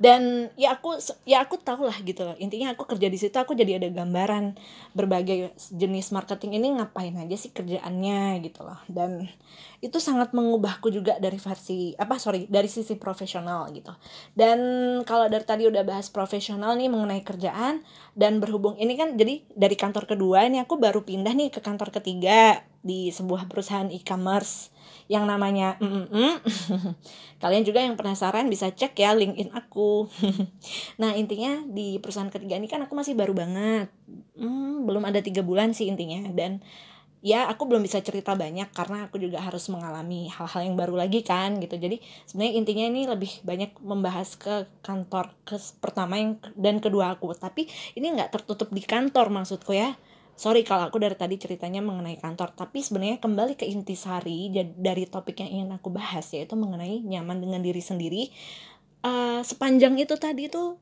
[0.00, 0.96] Dan ya aku
[1.28, 2.32] ya aku tahu lah gitu loh.
[2.40, 4.56] Intinya aku kerja di situ aku jadi ada gambaran
[4.96, 8.80] berbagai jenis marketing ini ngapain aja sih kerjaannya gitu loh.
[8.88, 9.28] Dan
[9.84, 13.92] itu sangat mengubahku juga dari versi apa sorry dari sisi profesional gitu.
[14.32, 14.58] Dan
[15.04, 17.84] kalau dari tadi udah bahas profesional nih mengenai kerjaan
[18.16, 21.92] dan berhubung ini kan jadi dari kantor kedua ini aku baru pindah nih ke kantor
[21.92, 24.72] ketiga di sebuah perusahaan e-commerce
[25.10, 26.32] yang namanya mm -mm.
[27.42, 30.06] Kalian juga yang penasaran bisa cek ya LinkedIn aku.
[31.02, 33.90] Nah intinya di perusahaan ketiga ini kan aku masih baru banget.
[34.38, 36.30] Hmm, belum ada tiga bulan sih intinya.
[36.30, 36.60] Dan
[37.24, 41.24] ya aku belum bisa cerita banyak karena aku juga harus mengalami hal-hal yang baru lagi
[41.24, 41.80] kan gitu.
[41.80, 47.32] Jadi sebenarnya intinya ini lebih banyak membahas ke kantor ke pertama yang dan kedua aku.
[47.32, 49.96] Tapi ini nggak tertutup di kantor maksudku ya
[50.40, 54.48] sorry kalau aku dari tadi ceritanya mengenai kantor tapi sebenarnya kembali ke intisari
[54.80, 58.32] dari topik yang ingin aku bahas yaitu mengenai nyaman dengan diri sendiri
[59.04, 60.80] uh, sepanjang itu tadi tuh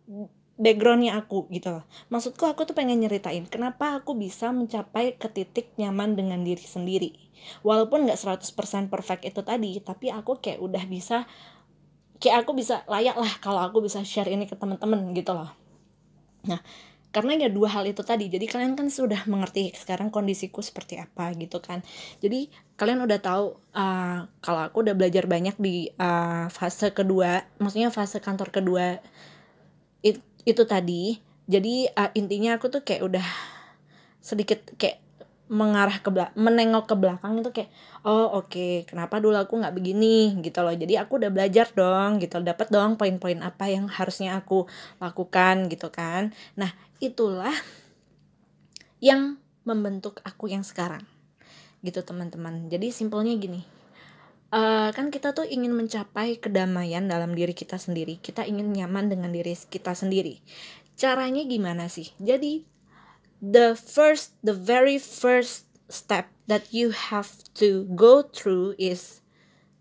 [0.59, 1.85] backgroundnya aku gitu loh.
[2.11, 7.15] Maksudku aku tuh pengen nyeritain kenapa aku bisa mencapai ke titik nyaman dengan diri sendiri?
[7.63, 11.31] Walaupun nggak 100% perfect itu tadi tapi aku kayak udah bisa
[12.19, 15.55] kayak aku bisa layak lah kalau aku bisa share ini ke temen-temen gitu loh.
[16.51, 16.59] Nah
[17.09, 18.29] karena ya dua hal itu tadi.
[18.29, 21.81] Jadi kalian kan sudah mengerti sekarang kondisiku seperti apa gitu kan.
[22.21, 23.45] Jadi kalian udah tahu
[23.75, 29.01] uh, kalau aku udah belajar banyak di uh, fase kedua maksudnya fase kantor kedua
[30.05, 31.17] it, itu tadi.
[31.49, 33.27] Jadi uh, intinya aku tuh kayak udah
[34.21, 35.01] sedikit kayak
[35.49, 37.73] mengarah ke belakang menengok ke belakang itu kayak
[38.05, 40.37] oh oke okay, kenapa dulu aku nggak begini?
[40.45, 40.77] Gitu loh.
[40.77, 42.37] Jadi aku udah belajar dong gitu.
[42.45, 44.69] Dapat dong poin-poin apa yang harusnya aku
[45.01, 46.37] lakukan gitu kan.
[46.61, 46.69] Nah
[46.99, 47.55] itulah
[48.99, 51.07] yang membentuk aku yang sekarang
[51.83, 53.63] gitu teman-teman jadi simpelnya gini
[54.53, 58.21] uh, kan kita tuh ingin mencapai kedamaian dalam diri kita sendiri.
[58.21, 60.41] Kita ingin nyaman dengan diri kita sendiri.
[60.99, 62.11] Caranya gimana sih?
[62.19, 62.67] Jadi
[63.39, 69.23] the first the very first step that you have to go through is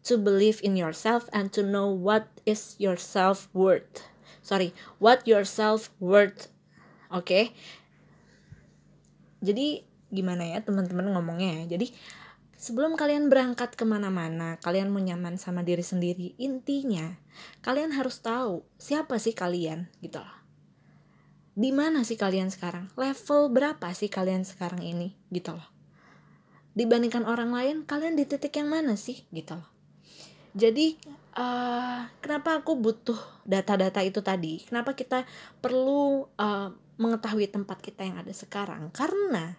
[0.06, 4.08] to believe in yourself and to know what is your self worth.
[4.46, 4.72] Sorry,
[5.04, 6.48] what your self worth.
[7.12, 7.24] Oke.
[7.24, 7.44] Okay?
[9.44, 11.78] Jadi gimana ya teman-teman ngomongnya ya.
[11.78, 11.94] Jadi
[12.58, 16.34] Sebelum kalian berangkat ke mana-mana, kalian mau nyaman sama diri sendiri.
[16.42, 17.14] Intinya,
[17.62, 20.36] kalian harus tahu siapa sih kalian, gitu loh.
[21.54, 22.90] Di mana sih kalian sekarang?
[22.98, 25.70] Level berapa sih kalian sekarang ini, gitu loh.
[26.74, 29.70] Dibandingkan orang lain, kalian di titik yang mana sih, gitu loh.
[30.58, 30.98] Jadi,
[31.38, 34.66] uh, kenapa aku butuh data-data itu tadi?
[34.66, 35.30] Kenapa kita
[35.62, 38.90] perlu uh, mengetahui tempat kita yang ada sekarang?
[38.94, 39.58] Karena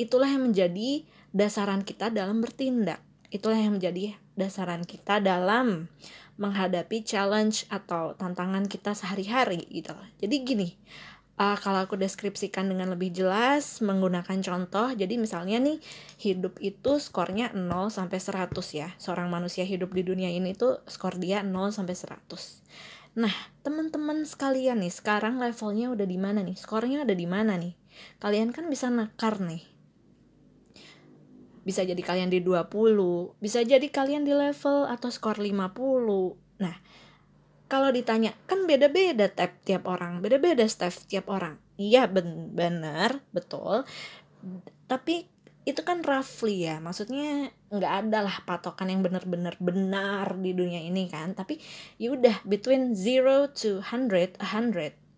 [0.00, 3.00] itulah yang menjadi dasaran kita dalam bertindak.
[3.28, 5.92] Itulah yang menjadi dasaran kita dalam
[6.38, 9.92] menghadapi challenge atau tantangan kita sehari-hari gitu.
[10.22, 10.68] Jadi gini,
[11.38, 15.78] uh, kalau aku deskripsikan dengan lebih jelas menggunakan contoh, jadi misalnya nih
[16.22, 18.88] hidup itu skornya 0 sampai 100 ya.
[19.02, 22.18] Seorang manusia hidup di dunia ini tuh skor dia 0 sampai 100.
[23.18, 23.34] Nah,
[23.66, 26.54] teman-teman sekalian nih, sekarang levelnya udah di mana nih?
[26.54, 27.74] Skornya ada di mana nih?
[28.22, 29.78] Kalian kan bisa nakar nih
[31.68, 36.64] bisa jadi kalian di 20, bisa jadi kalian di level atau skor 50.
[36.64, 36.76] Nah,
[37.68, 41.60] kalau ditanya, kan beda-beda tiap tiap orang, beda-beda step tiap orang.
[41.76, 43.84] Iya ben benar, betul.
[44.88, 45.28] Tapi
[45.68, 51.12] itu kan roughly ya, maksudnya nggak ada lah patokan yang benar-benar benar di dunia ini
[51.12, 51.36] kan.
[51.36, 51.60] Tapi
[52.00, 55.08] yaudah between 0 to 100, 100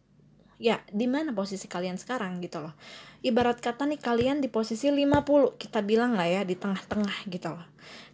[0.61, 2.75] ya di mana posisi kalian sekarang gitu loh.
[3.23, 7.65] Ibarat kata nih kalian di posisi 50 kita bilang lah ya di tengah-tengah gitu loh.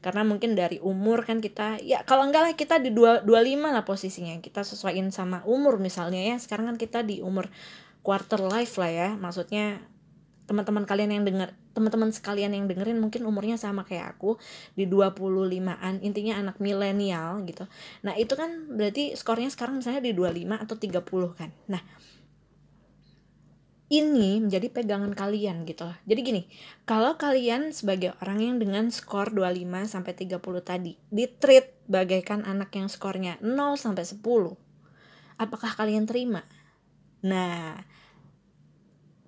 [0.04, 3.82] Karena mungkin dari umur kan kita ya kalau enggak lah kita di 2, 25 lah
[3.88, 4.38] posisinya.
[4.44, 7.48] Kita sesuaiin sama umur misalnya ya sekarang kan kita di umur
[8.04, 9.08] quarter life lah ya.
[9.18, 9.95] Maksudnya
[10.46, 14.38] teman-teman kalian yang denger teman-teman sekalian yang dengerin mungkin umurnya sama kayak aku
[14.78, 17.66] di 25-an intinya anak milenial gitu
[18.06, 21.82] nah itu kan berarti skornya sekarang misalnya di 25 atau 30 kan nah
[23.86, 25.94] ini menjadi pegangan kalian gitu loh.
[26.10, 26.42] Jadi gini,
[26.82, 32.74] kalau kalian sebagai orang yang dengan skor 25 sampai 30 tadi di treat bagaikan anak
[32.74, 34.18] yang skornya 0 sampai 10,
[35.38, 36.42] apakah kalian terima?
[37.22, 37.78] Nah,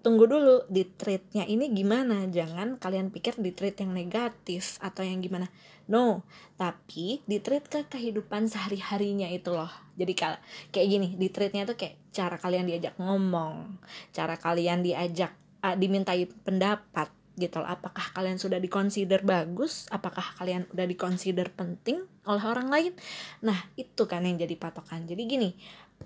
[0.08, 2.24] tunggu dulu di treatnya ini gimana?
[2.32, 5.52] Jangan kalian pikir di treat yang negatif atau yang gimana.
[5.84, 6.24] No
[6.56, 9.68] tapi di treat ke kehidupan sehari harinya itu loh.
[10.00, 10.40] Jadi kalau
[10.72, 13.76] kayak gini di treatnya tuh kayak cara kalian diajak ngomong
[14.16, 17.68] cara kalian diajak uh, dimintai pendapat gitu loh.
[17.68, 19.92] Apakah kalian sudah dikonsider bagus?
[19.92, 22.96] Apakah kalian udah dikonsider penting oleh orang lain?
[23.44, 25.04] Nah itu kan yang jadi patokan.
[25.04, 25.52] Jadi gini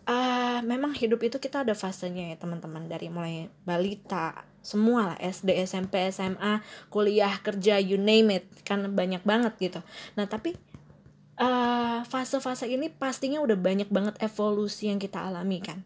[0.06, 2.86] uh, memang hidup itu kita ada fasenya ya teman-teman.
[2.90, 8.46] Dari mulai balita semua lah SD SMP SMA kuliah kerja you name it.
[8.66, 9.80] Kan banyak banget gitu.
[10.18, 10.54] Nah tapi
[11.38, 15.82] uh, fase-fase ini pastinya udah banyak banget evolusi yang kita alami kan.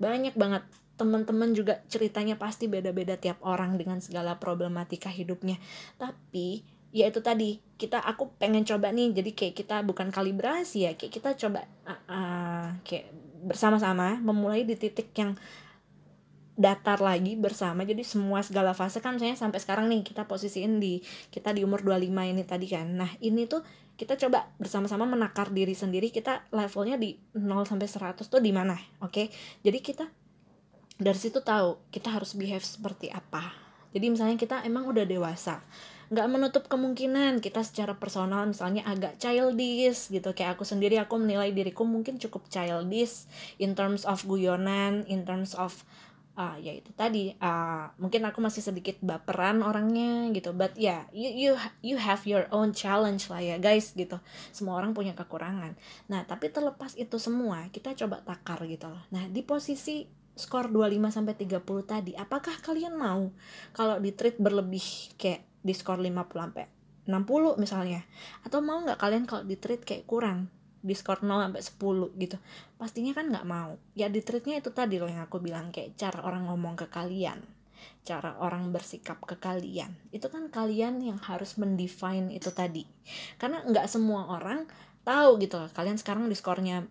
[0.00, 0.64] Banyak banget.
[0.92, 5.58] Teman-teman juga ceritanya pasti beda-beda tiap orang dengan segala problematika hidupnya.
[5.98, 9.10] Tapi ya itu tadi kita aku pengen coba nih.
[9.16, 13.08] Jadi kayak kita bukan kalibrasi ya kayak kita coba uh, uh, kayak
[13.42, 15.34] bersama-sama memulai di titik yang
[16.54, 17.82] datar lagi bersama.
[17.82, 21.02] Jadi semua segala fase kan saya sampai sekarang nih kita posisiin di
[21.32, 22.86] kita di umur 25 ini tadi kan.
[22.86, 23.64] Nah ini tuh
[23.96, 28.74] kita coba bersama-sama menakar diri sendiri kita levelnya di 0 sampai 100 tuh di mana
[29.04, 29.12] oke?
[29.12, 29.26] Okay?
[29.60, 30.04] jadi kita
[30.96, 33.52] dari situ tahu kita harus behave seperti apa.
[33.92, 35.60] Jadi misalnya kita emang udah dewasa
[36.12, 40.36] nggak menutup kemungkinan kita secara personal misalnya agak childish gitu.
[40.36, 43.24] Kayak aku sendiri aku menilai diriku mungkin cukup childish
[43.56, 45.72] in terms of guyonan in terms of
[46.36, 50.52] uh, ya itu tadi uh, mungkin aku masih sedikit baperan orangnya gitu.
[50.52, 54.20] But ya yeah, you you you have your own challenge lah ya guys gitu.
[54.52, 55.80] Semua orang punya kekurangan.
[56.12, 59.00] Nah tapi terlepas itu semua kita coba takar gitu loh.
[59.16, 63.28] Nah di posisi skor 25 sampai 30 tadi apakah kalian mau
[63.76, 66.66] kalau di treat berlebih kayak di skor 50 sampai
[67.06, 68.02] 60 misalnya.
[68.46, 70.46] Atau mau nggak kalian kalau di treat kayak kurang
[70.82, 72.36] di skor 0 sampai 10 gitu.
[72.78, 73.78] Pastinya kan nggak mau.
[73.94, 77.42] Ya di treatnya itu tadi loh yang aku bilang kayak cara orang ngomong ke kalian
[78.02, 79.94] cara orang bersikap ke kalian.
[80.14, 82.86] Itu kan kalian yang harus mendefine itu tadi.
[83.38, 84.66] Karena nggak semua orang
[85.02, 86.86] tahu gitu loh kalian sekarang di skornya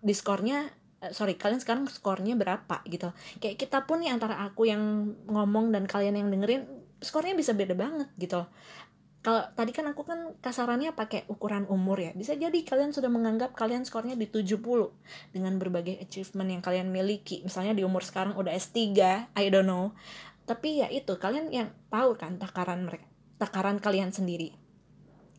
[0.00, 0.64] di skornya
[1.04, 3.12] eh, sorry kalian sekarang skornya berapa gitu.
[3.40, 6.64] Kayak kita pun nih antara aku yang ngomong dan kalian yang dengerin
[7.00, 8.44] skornya bisa beda banget gitu.
[9.20, 12.16] Kalau tadi kan aku kan kasarannya pakai ukuran umur ya.
[12.16, 14.56] Bisa jadi kalian sudah menganggap kalian skornya di 70
[15.36, 17.44] dengan berbagai achievement yang kalian miliki.
[17.44, 18.96] Misalnya di umur sekarang udah S3
[19.36, 19.92] I don't know.
[20.48, 23.04] Tapi ya itu kalian yang tahu kan takaran mereka
[23.36, 24.56] takaran kalian sendiri.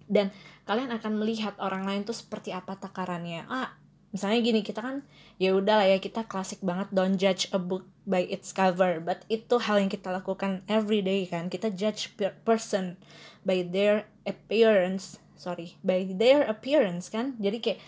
[0.06, 0.30] Dan
[0.70, 3.50] kalian akan melihat orang lain tuh seperti apa takarannya.
[3.50, 3.81] Ah
[4.12, 5.08] misalnya gini kita kan
[5.40, 9.00] ya udah lah ya kita klasik banget don't judge a book by its cover.
[9.00, 11.48] But itu hal yang kita lakukan every day kan.
[11.48, 13.00] Kita judge per person
[13.48, 15.18] by their appearance.
[15.40, 17.40] Sorry by their appearance kan.
[17.42, 17.80] Jadi kayak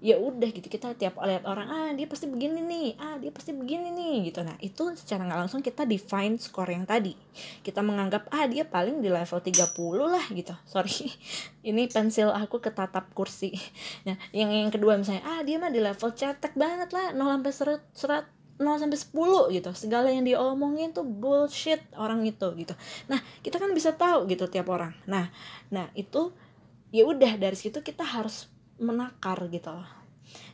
[0.00, 3.52] ya udah gitu kita tiap lihat orang ah dia pasti begini nih ah dia pasti
[3.52, 7.12] begini nih gitu nah itu secara nggak langsung kita define skor yang tadi
[7.60, 9.60] kita menganggap ah dia paling di level 30
[10.08, 11.12] lah gitu sorry
[11.68, 13.52] ini pensil aku ketatap kursi
[14.08, 17.52] nah yang yang kedua misalnya ah dia mah di level cetek banget lah 0 sampai
[17.52, 18.26] serat serat
[18.60, 19.70] 0 sampai 10 gitu.
[19.72, 22.76] Segala yang diomongin tuh bullshit orang itu gitu.
[23.08, 24.92] Nah, kita kan bisa tahu gitu tiap orang.
[25.08, 25.32] Nah,
[25.72, 26.28] nah itu
[26.92, 29.88] ya udah dari situ kita harus menakar gitu loh.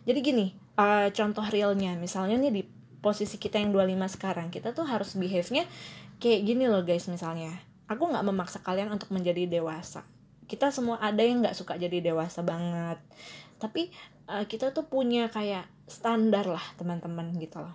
[0.04, 2.62] Jadi gini uh, contoh realnya misalnya nih di
[3.00, 5.64] posisi kita yang 25 sekarang kita tuh harus behave-nya
[6.18, 7.54] kayak gini loh guys misalnya.
[7.86, 10.02] Aku nggak memaksa kalian untuk menjadi dewasa.
[10.46, 12.98] Kita semua ada yang nggak suka jadi dewasa banget.
[13.62, 13.94] Tapi
[14.26, 17.74] uh, kita tuh punya kayak standar lah teman-teman gitu loh.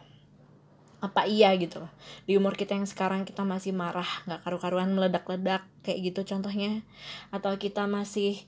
[1.00, 1.92] Apa iya gitu loh.
[2.28, 6.84] Di umur kita yang sekarang kita masih marah nggak karu-karuan meledak-ledak kayak gitu contohnya.
[7.32, 8.44] Atau kita masih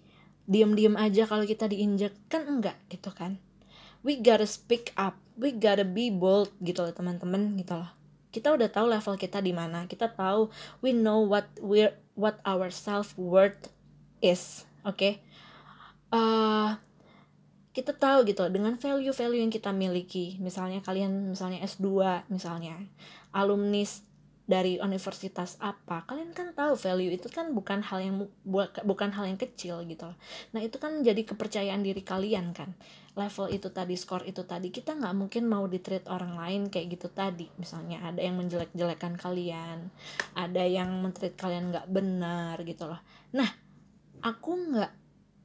[0.50, 2.14] diem-diem aja kalau kita diinjek.
[2.28, 3.40] Kan enggak gitu kan.
[4.04, 5.16] We gotta speak up.
[5.40, 7.90] We gotta be bold gitu loh teman-teman gitu loh.
[8.34, 9.86] Kita udah tahu level kita di mana.
[9.88, 10.50] Kita tahu
[10.84, 13.72] we know what we're what our self worth
[14.20, 15.00] is oke?
[15.00, 15.24] Okay?
[16.14, 16.78] uh,
[17.74, 20.38] kita tahu gitu dengan value-value yang kita miliki.
[20.38, 21.90] Misalnya kalian misalnya S2
[22.30, 22.78] misalnya.
[23.34, 24.06] Alumnis
[24.44, 28.16] dari universitas apa kalian kan tahu value itu kan bukan hal yang
[28.84, 30.12] bukan hal yang kecil gitu
[30.52, 32.76] nah itu kan jadi kepercayaan diri kalian kan.
[33.14, 36.98] Level itu tadi skor itu tadi kita nggak mungkin mau di treat orang lain kayak
[36.98, 37.46] gitu tadi.
[37.62, 39.90] Misalnya ada yang menjelek-jelekan kalian
[40.34, 43.02] ada yang mentreat kalian nggak benar gitu loh.
[43.38, 43.50] Nah
[44.26, 44.92] aku nggak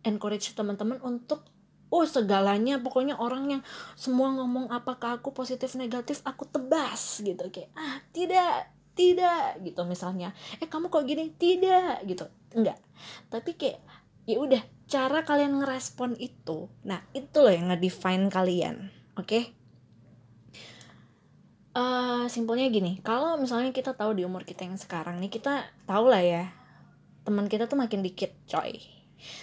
[0.09, 1.45] encourage teman-teman untuk
[1.89, 3.63] oh segalanya pokoknya orang yang
[3.97, 7.53] semua ngomong apakah aku positif negatif aku tebas gitu.
[7.53, 10.35] Kayak ah tidak tidak gitu misalnya.
[10.59, 11.31] Eh kamu kok gini?
[11.31, 12.27] Tidak gitu.
[12.59, 12.83] Enggak.
[13.31, 13.79] Tapi kayak
[14.29, 19.25] ya udah cara kalian ngerespon itu nah itu loh yang ngedefine kalian oke?
[19.25, 19.43] Okay?
[21.73, 25.65] uh, eh, simpelnya gini kalau misalnya kita tahu di umur kita yang sekarang nih kita
[25.89, 26.45] tahu lah ya
[27.25, 28.81] teman kita tuh makin dikit coy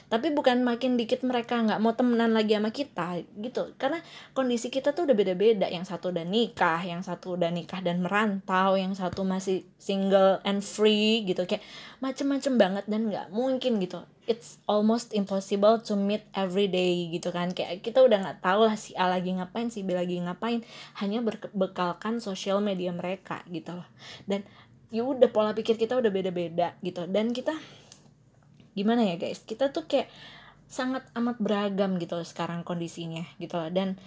[0.07, 3.75] tapi bukan makin dikit mereka nggak mau temenan lagi sama kita gitu.
[3.75, 3.99] Karena
[4.31, 5.67] kondisi kita tuh udah beda-beda.
[5.67, 10.63] Yang satu udah nikah yang satu udah nikah dan merantau yang satu masih single and
[10.63, 11.43] free gitu.
[11.43, 11.63] Kayak
[11.99, 14.03] macem-macem banget dan nggak mungkin gitu.
[14.26, 17.53] It's almost impossible to meet every day gitu kan.
[17.53, 20.65] Kayak kita udah nggak tahu lah si A lagi ngapain si B lagi ngapain.
[20.97, 23.88] Hanya berbekalkan sosial media mereka gitu loh.
[24.26, 24.41] Dan
[24.93, 27.05] ya udah pola pikir kita udah beda-beda gitu.
[27.05, 27.53] Dan kita
[28.76, 29.41] gimana ya guys?
[29.41, 30.11] Kita tuh kayak
[30.67, 33.71] sangat amat beragam gitu loh sekarang kondisinya gitu loh.
[33.71, 33.97] Dan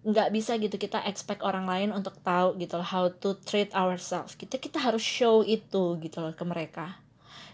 [0.00, 4.32] nggak bisa gitu kita expect orang lain untuk tahu gitu loh how to treat ourselves.
[4.34, 6.96] Kita kita harus show itu gitu loh ke mereka.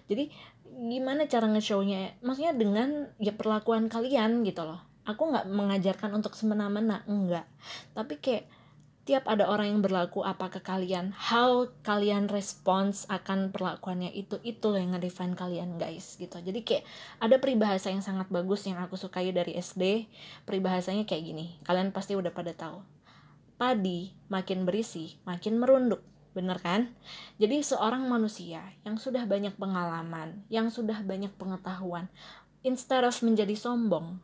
[0.06, 0.30] Jadi
[0.76, 2.22] gimana cara nge-shownya?
[2.22, 4.78] Maksudnya dengan ya perlakuan kalian gitu loh.
[5.06, 7.46] Aku nggak mengajarkan untuk semena-mena enggak.
[7.94, 8.46] Tapi kayak
[9.06, 14.66] tiap ada orang yang berlaku apa ke kalian how kalian respons akan perlakuannya itu itu
[14.66, 16.34] loh yang ngedefine kalian guys gitu.
[16.34, 16.82] Jadi kayak
[17.22, 20.10] ada peribahasa yang sangat bagus yang aku sukai dari SD
[20.42, 22.82] peribahasanya kayak gini kalian pasti udah pada tahu.
[23.54, 26.02] Padi makin berisi makin merunduk
[26.34, 26.90] bener kan?
[27.38, 32.12] Jadi seorang manusia yang sudah banyak pengalaman, yang sudah banyak pengetahuan,
[32.60, 34.20] instead of menjadi sombong,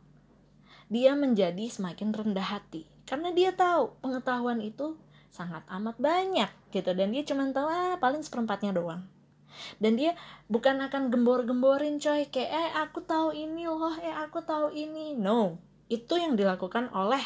[0.93, 4.95] dia menjadi semakin rendah hati karena dia tahu pengetahuan itu
[5.33, 6.93] sangat amat banyak gitu.
[6.93, 9.03] Dan dia cuma tahu ah paling seperempatnya doang.
[9.77, 10.17] Dan dia
[10.49, 15.13] bukan akan gembor-gemborin coy kayak eh aku tahu ini loh eh aku tahu ini.
[15.17, 15.57] No
[15.91, 17.21] itu yang dilakukan oleh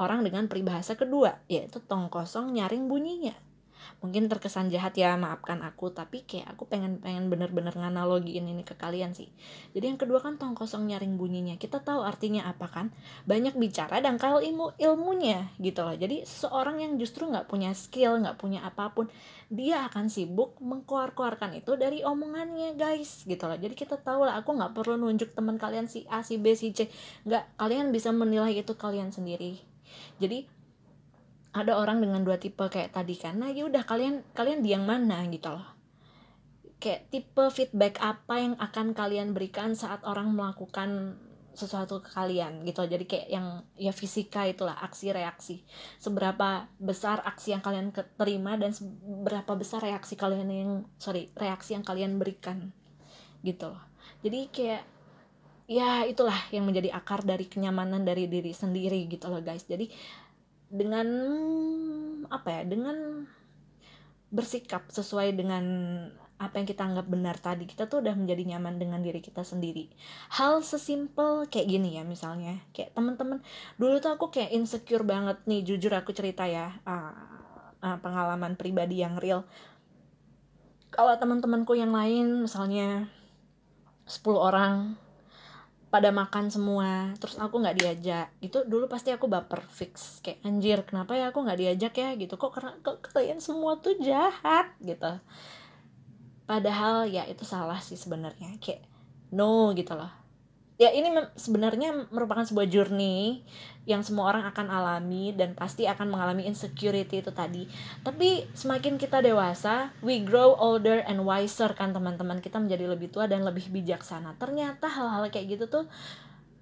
[0.00, 3.36] orang dengan peribahasa kedua yaitu tong kosong nyaring bunyinya
[4.00, 8.76] mungkin terkesan jahat ya maafkan aku tapi kayak aku pengen pengen bener-bener nganalogiin ini ke
[8.76, 9.30] kalian sih.
[9.72, 11.56] Jadi yang kedua kan tong kosong nyaring bunyinya.
[11.56, 12.86] Kita tahu artinya apa kan?
[13.24, 15.96] Banyak bicara dan kalau ilmu ilmunya gitu loh.
[15.96, 19.10] Jadi seorang yang justru nggak punya skill nggak punya apa pun
[19.46, 23.58] dia akan sibuk mengkeluar-keluarkan itu dari omongannya guys gitu loh.
[23.58, 26.74] Jadi kita tahu lah aku nggak perlu nunjuk teman kalian si A si B si
[26.74, 26.90] C.
[27.26, 29.58] Nggak kalian bisa menilai itu kalian sendiri.
[30.18, 30.55] Jadi
[31.56, 34.84] ada orang dengan dua tipe kayak tadi kan nah ya udah kalian kalian di yang
[34.84, 35.24] mana?
[35.32, 35.64] Gitu loh.
[36.76, 41.16] Kayak tipe feedback apa yang akan kalian berikan saat orang melakukan
[41.56, 42.84] sesuatu ke kalian gitu.
[42.84, 45.64] Jadi kayak yang ya fisika itulah aksi reaksi.
[45.96, 51.82] Seberapa besar aksi yang kalian terima dan seberapa besar reaksi kalian yang sorry reaksi yang
[51.82, 52.76] kalian berikan.
[53.40, 53.80] Gitu loh.
[54.20, 54.84] Jadi kayak
[55.66, 59.64] ya itulah yang menjadi akar dari kenyamanan dari diri sendiri gitu loh guys.
[59.64, 59.88] Jadi
[60.66, 61.08] dengan
[62.26, 63.26] apa ya dengan
[64.34, 65.64] bersikap sesuai dengan
[66.36, 69.88] apa yang kita anggap benar tadi kita tuh udah menjadi nyaman dengan diri kita sendiri.
[70.36, 73.40] Hal sesimpel kayak gini ya misalnya kayak temen-temen
[73.80, 77.16] dulu tuh aku kayak insecure banget nih jujur aku cerita ya uh,
[77.80, 79.48] uh, pengalaman pribadi yang real.
[80.92, 83.08] Kalau teman-temanku yang lain misalnya
[84.04, 85.00] 10 orang
[85.96, 90.20] pada makan semua terus aku nggak diajak itu dulu pasti aku baper fix.
[90.20, 92.12] Kayak anjir kenapa ya aku nggak diajak ya?
[92.20, 92.36] Gitu.
[92.36, 94.76] Kok karena kok kalian semua tuh jahat?
[94.76, 95.12] Gitu.
[96.44, 98.84] Padahal ya itu salah sih sebenarnya kayak
[99.32, 100.25] no gitu loh
[100.76, 101.08] ya ini
[101.40, 103.40] sebenarnya merupakan sebuah journey
[103.88, 107.64] yang semua orang akan alami dan pasti akan mengalami insecurity itu tadi.
[108.04, 112.44] Tapi semakin kita dewasa we grow older and wiser kan teman-teman.
[112.44, 114.36] Kita menjadi lebih tua dan lebih bijaksana.
[114.36, 115.84] Ternyata hal-hal kayak gitu tuh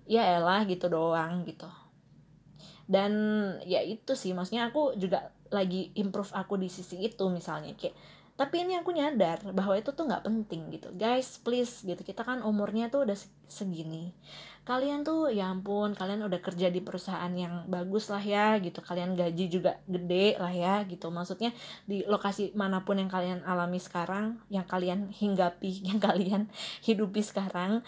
[0.06, 1.66] ya elah gitu doang gitu.
[2.84, 3.12] Dan
[3.64, 7.74] ya itu sih maksudnya aku juga lagi improve aku di sisi itu misalnya.
[7.74, 7.98] Kayak
[8.34, 10.90] tapi ini aku nyadar bahwa itu tuh nggak penting gitu.
[10.98, 12.02] Guys please gitu.
[12.02, 13.14] Kita kan umurnya tuh udah
[13.46, 14.10] segini.
[14.66, 18.82] Kalian tuh ya ampun kalian udah kerja di perusahaan yang bagus lah ya gitu.
[18.82, 21.14] Kalian gaji juga gede lah ya gitu.
[21.14, 21.54] Maksudnya
[21.86, 26.50] di lokasi mana pun yang kalian alami sekarang yang kalian hinggapi yang kalian
[26.82, 27.86] hidupi sekarang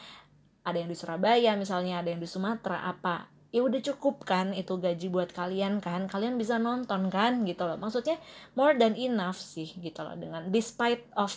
[0.63, 4.75] ada yang di Surabaya misalnya ada yang di Sumatera apa ya udah cukup kan itu
[4.77, 7.79] gaji buat kalian kan kalian bisa nonton kan gitu loh.
[7.79, 8.19] Maksudnya
[8.59, 11.33] more than enough sih gitu loh dengan despite of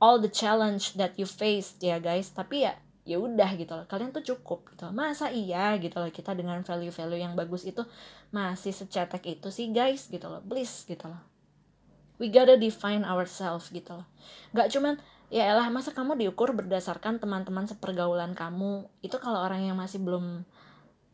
[0.00, 2.30] all the challenge that you faced ya guys.
[2.32, 2.76] Tapi ya
[3.08, 4.94] ya udah gitu loh kalian tuh cukup gitu loh.
[4.94, 7.82] masa iya gitu loh kita dengan value-value yang bagus itu
[8.30, 11.20] masih secetek itu sih guys gitu loh please gitu loh.
[12.20, 14.06] We gotta define ourselves gitu loh.
[14.52, 14.94] Nggak cuman
[15.32, 18.84] ya elah masa kamu diukur berdasarkan teman-teman sepergaulan kamu?
[19.00, 20.44] Itu kalau orang yang masih belum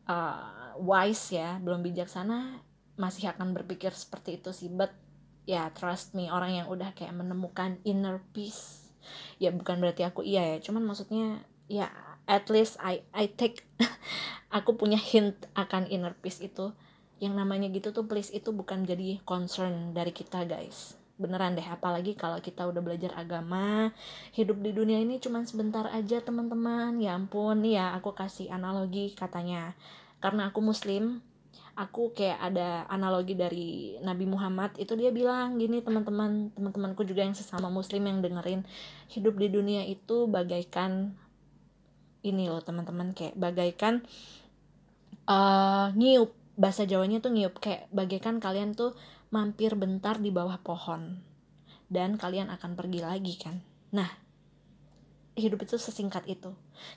[0.07, 2.63] uh, wise ya belum bijaksana
[2.97, 4.71] masih akan berpikir seperti itu sih.
[4.71, 4.95] But
[5.47, 8.91] ya trust me orang yang udah kayak menemukan inner peace
[9.39, 11.39] ya bukan berarti aku iya ya cuman maksudnya
[11.71, 11.87] ya
[12.27, 13.63] at least I I take
[14.57, 16.73] aku punya hint akan inner peace itu.
[17.17, 22.13] Yang namanya gitu tuh please itu bukan jadi concern dari kita guys beneran deh apalagi
[22.13, 23.89] kalau kita udah belajar agama
[24.37, 27.01] hidup di dunia ini cuma sebentar aja teman-teman.
[27.01, 29.73] Ya ampun ya aku kasih analogi katanya.
[30.21, 31.21] Karena aku muslim
[31.77, 34.73] aku kayak ada analogi dari Nabi Muhammad.
[34.81, 38.65] Itu dia bilang gini teman-teman teman-temanku juga yang sesama muslim yang dengerin
[39.13, 41.13] hidup di dunia itu bagaikan
[42.25, 44.05] ini loh teman-teman kayak bagaikan
[45.29, 46.33] uh, nyiup.
[46.57, 48.97] Bahasa Jawanya tuh nyiup kayak bagaikan kalian tuh
[49.33, 51.21] mampir bentar di bawah pohon.
[51.87, 53.63] Dan kalian akan pergi lagi kan?
[53.95, 54.27] Nah
[55.37, 56.49] hidup itu sesingkat itu.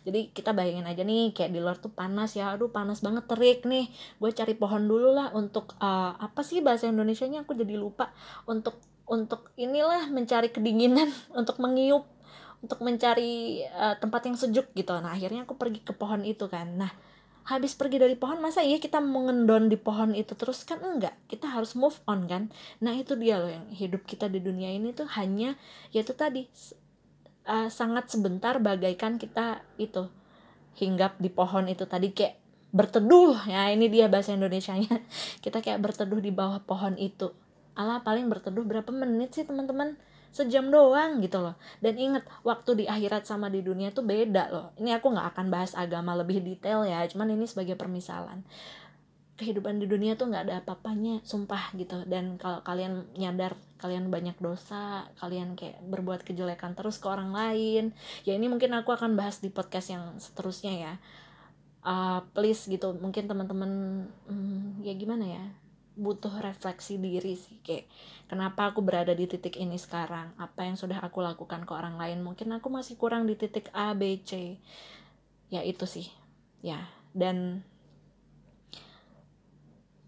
[0.03, 2.57] Jadi kita bayangin aja nih kayak di luar tuh panas ya.
[2.57, 3.93] Aduh panas banget terik nih.
[4.17, 8.11] Gue cari pohon dulu lah untuk uh, apa sih bahasa Indonesia nya aku jadi lupa.
[8.49, 12.09] Untuk untuk inilah mencari kedinginan untuk mengiup
[12.61, 14.93] untuk mencari uh, tempat yang sejuk gitu.
[15.01, 16.81] Nah akhirnya aku pergi ke pohon itu kan.
[16.81, 16.93] Nah
[17.49, 20.63] habis pergi dari pohon masa iya kita mengendon di pohon itu terus?
[20.65, 22.53] Kan enggak kita harus move on kan?
[22.85, 25.57] Nah itu dia loh yang hidup kita di dunia ini tuh hanya
[25.91, 26.47] yaitu tadi
[27.49, 30.07] uh, sangat sebentar bagaikan kita itu
[30.79, 32.39] hinggap di pohon itu tadi kayak
[32.71, 33.51] berteduh.
[33.51, 35.03] Ya ini dia bahasa Indonesia nya
[35.45, 37.35] kita kayak berteduh di bawah pohon itu.
[37.75, 39.97] Allah paling berteduh berapa menit sih teman-teman
[40.31, 41.59] sejam doang gitu loh.
[41.83, 44.67] Dan inget waktu di akhirat sama di dunia tuh beda loh.
[44.79, 48.47] Ini aku nggak akan bahas agama lebih detail ya cuman ini sebagai permisalan.
[49.35, 52.07] Kehidupan di dunia tuh nggak ada apa-apanya sumpah gitu.
[52.07, 57.97] Dan kalau kalian nyadar kalian banyak dosa kalian kayak berbuat kejelekan terus ke orang lain
[58.29, 60.95] ya ini mungkin aku akan bahas di podcast yang seterusnya ya.
[61.81, 65.45] Uh, please gitu mungkin teman-teman hmm, ya gimana ya
[65.99, 67.91] butuh refleksi diri sih kayak
[68.31, 70.33] kenapa aku berada di titik ini sekarang?
[70.39, 72.23] Apa yang sudah aku lakukan ke orang lain?
[72.23, 74.57] Mungkin aku masih kurang di titik A B C.
[75.51, 76.09] Ya itu sih.
[76.63, 77.67] Ya dan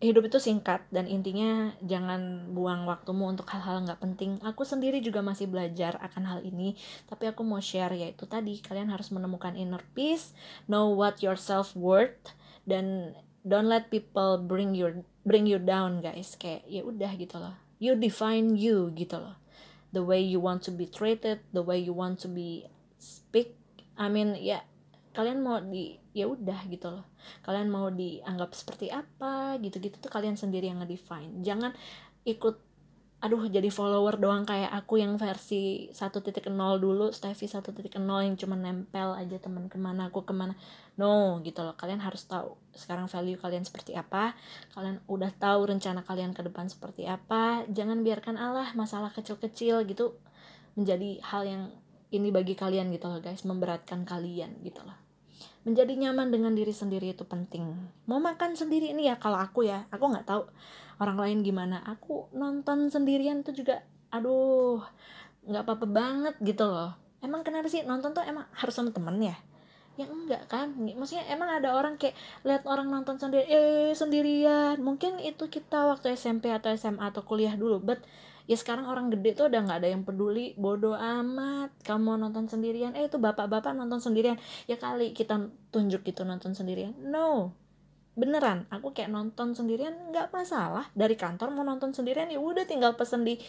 [0.02, 4.42] hidup itu singkat dan intinya jangan buang waktumu untuk hal-hal nggak penting.
[4.42, 6.74] Aku sendiri juga masih belajar akan hal ini,
[7.06, 10.34] tapi aku mau share yaitu tadi kalian harus menemukan inner peace,
[10.66, 12.34] know what your self worth
[12.66, 13.14] dan
[13.46, 16.34] don't let people bring you bring you down guys.
[16.38, 17.56] Kayak ya udah gitu loh.
[17.82, 19.38] You define you gitu loh.
[19.92, 22.64] The way you want to be treated the way you want to be
[22.96, 23.52] speak
[24.00, 24.64] I mean ya
[25.12, 27.06] kalian mau di ya udah gitu loh.
[27.44, 31.44] Kalian mau dianggap seperti apa gitu-gitu tuh kalian sendiri yang ngedefine.
[31.44, 31.76] Jangan
[32.24, 32.71] ikut
[33.22, 36.42] aduh jadi follower doang kayak aku yang versi 1.0
[36.82, 37.70] dulu Steffi 1.0
[38.02, 40.58] yang cuma nempel aja teman ke mana aku ke mana.
[40.98, 41.78] No gitu loh.
[41.78, 44.34] Kalian harus tahu sekarang value kalian seperti apa
[44.74, 50.16] kalian udah tahu rencana kalian ke depan seperti apa jangan biarkan Allah masalah kecil-kecil gitu
[50.74, 51.62] menjadi hal yang
[52.12, 54.98] ini bagi kalian gitu loh guys memberatkan kalian gitu loh.
[55.62, 57.70] Menjadi nyaman dengan diri sendiri itu penting.
[58.10, 60.42] Mau makan sendiri ini ya kalau aku ya aku nggak tahu
[61.00, 61.80] orang lain gimana.
[61.86, 64.84] Aku nonton sendirian tuh juga aduh
[65.48, 66.92] nggak apa-apa banget gitu loh.
[67.22, 69.36] Emang kenapa sih nonton tuh emang harus sama temen ya?
[69.94, 70.72] Ya enggak kan?
[70.74, 74.80] Maksudnya emang ada orang kayak lihat orang nonton sendiri eh sendirian.
[74.80, 78.00] Mungkin itu kita waktu SMP atau SMA atau kuliah dulu but
[78.50, 81.70] ya sekarang orang gede tuh udah nggak ada yang peduli bodoh amat.
[81.84, 84.40] Kamu nonton sendirian eh itu bapak-bapak nonton sendirian.
[84.66, 86.96] Ya kali kita tunjuk gitu nonton sendirian.
[86.98, 87.61] No
[88.12, 90.88] beneran aku kayak nonton sendirian nggak masalah.
[90.92, 93.40] Dari kantor mau nonton sendirian ya udah tinggal pesen di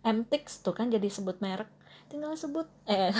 [0.00, 1.68] MTX tuh kan jadi sebut merek.
[2.08, 3.12] Tinggal sebut eh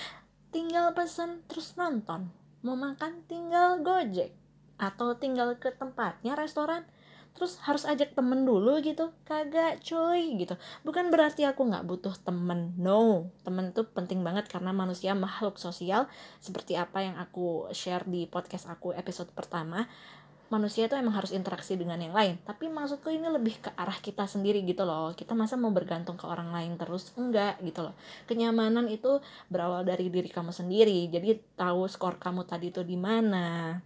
[0.54, 2.28] tinggal pesen terus nonton.
[2.60, 4.32] Mau makan tinggal gojek
[4.76, 6.84] atau tinggal ke tempatnya restoran
[7.34, 9.10] terus harus ajak temen dulu gitu.
[9.26, 10.54] Kagak cuy gitu.
[10.86, 13.32] Bukan berarti aku nggak butuh temen no.
[13.42, 16.06] Temen tuh penting banget karena manusia makhluk sosial.
[16.38, 19.88] Seperti apa yang aku share di podcast aku episode pertama
[20.52, 22.36] manusia itu emang harus interaksi dengan yang lain.
[22.44, 25.16] Tapi maksudku ini lebih ke arah kita sendiri gitu loh.
[25.16, 27.12] Kita masa mau bergantung ke orang lain terus?
[27.16, 27.94] Enggak gitu loh.
[28.28, 31.08] Kenyamanan itu berawal dari diri kamu sendiri.
[31.08, 33.78] Jadi tahu skor kamu tadi itu di mana.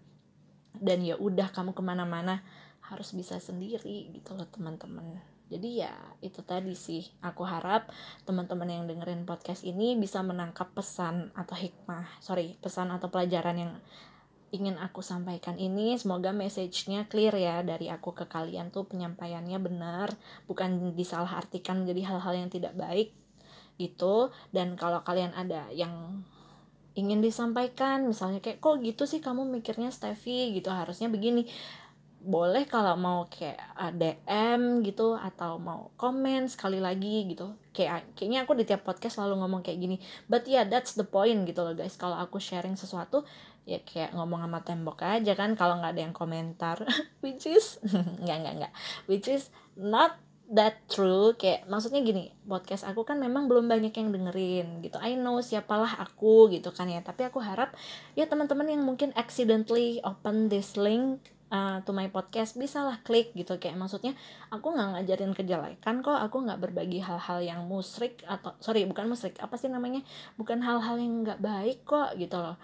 [0.75, 2.43] Dan ya udah kamu ke mana-mana
[2.89, 5.21] harus bisa sendiri gitu loh teman-teman.
[5.49, 7.09] Jadi ya itu tadi sih.
[7.25, 7.89] Aku harap
[8.29, 12.21] teman-teman yang dengerin podcast ini bisa menangkap pesan atau hikmah.
[12.21, 13.73] Sorry pesan atau pelajaran yang
[14.49, 20.17] ingin aku sampaikan ini semoga message-nya clear ya dari aku ke kalian tuh penyampaiannya benar
[20.49, 23.13] bukan disalahartikan menjadi hal-hal yang tidak baik
[23.79, 24.29] gitu.
[24.51, 26.21] Dan kalau kalian ada yang
[26.99, 31.47] ingin disampaikan misalnya kayak kok gitu sih kamu mikirnya Steffi gitu harusnya begini.
[32.19, 33.63] Boleh kalau mau kayak
[33.95, 37.55] DM gitu atau mau komen sekali lagi gitu.
[37.71, 39.97] Kayak kayaknya aku di tiap podcast selalu ngomong kayak gini.
[40.27, 41.95] But yeah that's the point gitu loh guys.
[41.95, 43.23] Kalau aku sharing sesuatu
[43.69, 46.81] ya kayak ngomong sama tembok aja kan kalau nggak ada yang komentar.
[47.25, 47.77] Which is
[48.25, 48.73] nggak nggak nggak.
[49.05, 50.17] Which is not
[50.49, 51.37] that true.
[51.37, 54.97] Kayak maksudnya gini podcast aku kan memang belum banyak yang dengerin gitu.
[54.97, 57.05] I know siapalah aku gitu kan ya.
[57.05, 57.77] Tapi aku harap
[58.17, 61.21] ya teman-teman yang mungkin accidentally open this link
[61.53, 63.61] uh, to my podcast bisa lah klik gitu.
[63.61, 64.17] Kayak maksudnya
[64.49, 66.17] aku nggak ngajarin kejelekan kok.
[66.25, 69.37] Aku nggak berbagi hal-hal yang musrik atau sorry bukan musrik.
[69.45, 70.01] Apa sih namanya?
[70.41, 72.57] Bukan hal-hal yang nggak baik kok gitu loh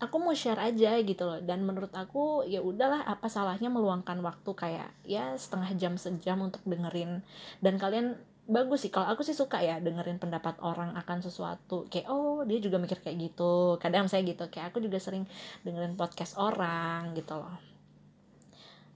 [0.00, 1.38] aku mau share aja gitu loh.
[1.44, 6.64] Dan menurut aku ya udahlah apa salahnya meluangkan waktu kayak ya setengah jam sejam untuk
[6.64, 7.20] dengerin.
[7.60, 8.16] Dan kalian
[8.48, 8.90] bagus sih.
[8.90, 11.86] Kalau aku sih suka ya dengerin pendapat orang akan sesuatu.
[11.92, 13.76] Kayak oh dia juga mikir kayak gitu.
[13.78, 14.48] Kadang saya gitu.
[14.48, 15.28] Kayak aku juga sering
[15.62, 17.54] dengerin podcast orang gitu loh.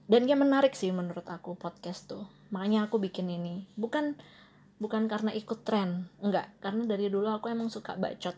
[0.05, 2.25] Dan ya menarik sih menurut aku podcast tuh.
[2.53, 3.65] Makanya aku bikin ini.
[3.73, 4.17] Bukan
[4.75, 6.51] bukan karena ikut tren enggak.
[6.59, 8.35] Karena dari dulu aku emang suka bacot.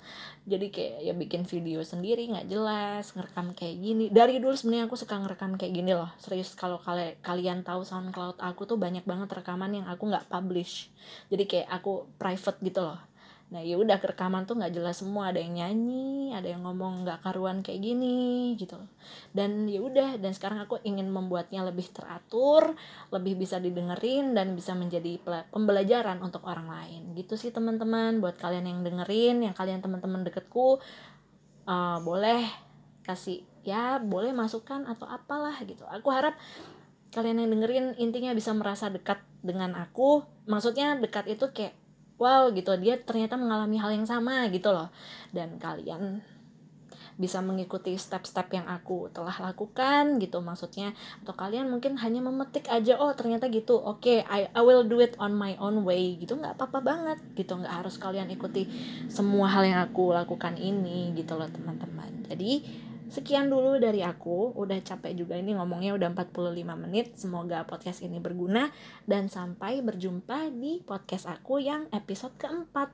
[0.50, 4.04] Jadi kayak ya bikin video sendiri nggak jelas ngerekam kayak gini.
[4.12, 6.12] Dari dulu sebenarnya aku suka ngerekam kayak gini loh.
[6.20, 10.92] Serius kalau kalian kalian tahu SoundCloud aku tuh banyak banget rekaman yang aku nggak publish.
[11.32, 13.13] Jadi kayak aku private gitu loh
[13.54, 15.30] nah ya udah rekaman tuh nggak jelas semua.
[15.30, 18.74] Ada yang nyanyi ada yang ngomong nggak karuan kayak gini gitu.
[19.30, 22.74] Dan ya udah dan sekarang aku ingin membuatnya lebih teratur
[23.14, 25.22] lebih bisa didengerin dan bisa menjadi
[25.54, 27.14] pembelajaran untuk orang lain.
[27.14, 28.18] Gitu sih teman-teman.
[28.18, 30.82] Buat kalian yang dengerin yang kalian teman-teman deketku
[31.70, 32.42] uh, boleh
[33.06, 35.86] kasih ya boleh masukkan atau apalah gitu.
[35.86, 36.34] Aku harap
[37.14, 40.26] kalian yang dengerin intinya bisa merasa dekat dengan aku.
[40.50, 41.83] Maksudnya dekat itu kayak
[42.18, 42.74] wow gitu.
[42.78, 44.88] Dia ternyata mengalami hal yang sama gitu loh.
[45.34, 46.22] Dan kalian
[47.14, 50.94] bisa mengikuti step-step yang aku telah lakukan gitu maksudnya.
[51.22, 53.78] Atau kalian mungkin hanya memetik aja oh ternyata gitu.
[53.78, 56.18] Oke okay, I, I will do it on my own way.
[56.18, 57.54] Gitu nggak apa-apa banget gitu.
[57.54, 58.66] Nggak harus kalian ikuti
[59.06, 62.26] semua hal yang aku lakukan ini gitu loh teman-teman.
[62.26, 62.66] Jadi
[63.14, 67.14] Sekian dulu dari aku, udah capek juga ini ngomongnya udah 45 menit.
[67.14, 68.74] Semoga podcast ini berguna
[69.06, 72.90] dan sampai berjumpa di podcast aku yang episode keempat.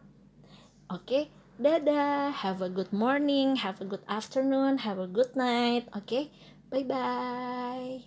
[0.92, 5.88] Oke, dadah, have a good morning, have a good afternoon, have a good night.
[5.96, 6.28] Oke,
[6.68, 8.04] bye-bye.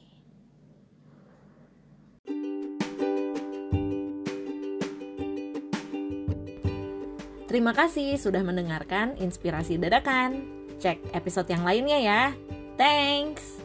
[7.50, 12.22] Terima kasih sudah mendengarkan inspirasi dadakan cek episode yang lainnya ya.
[12.76, 13.63] Thanks!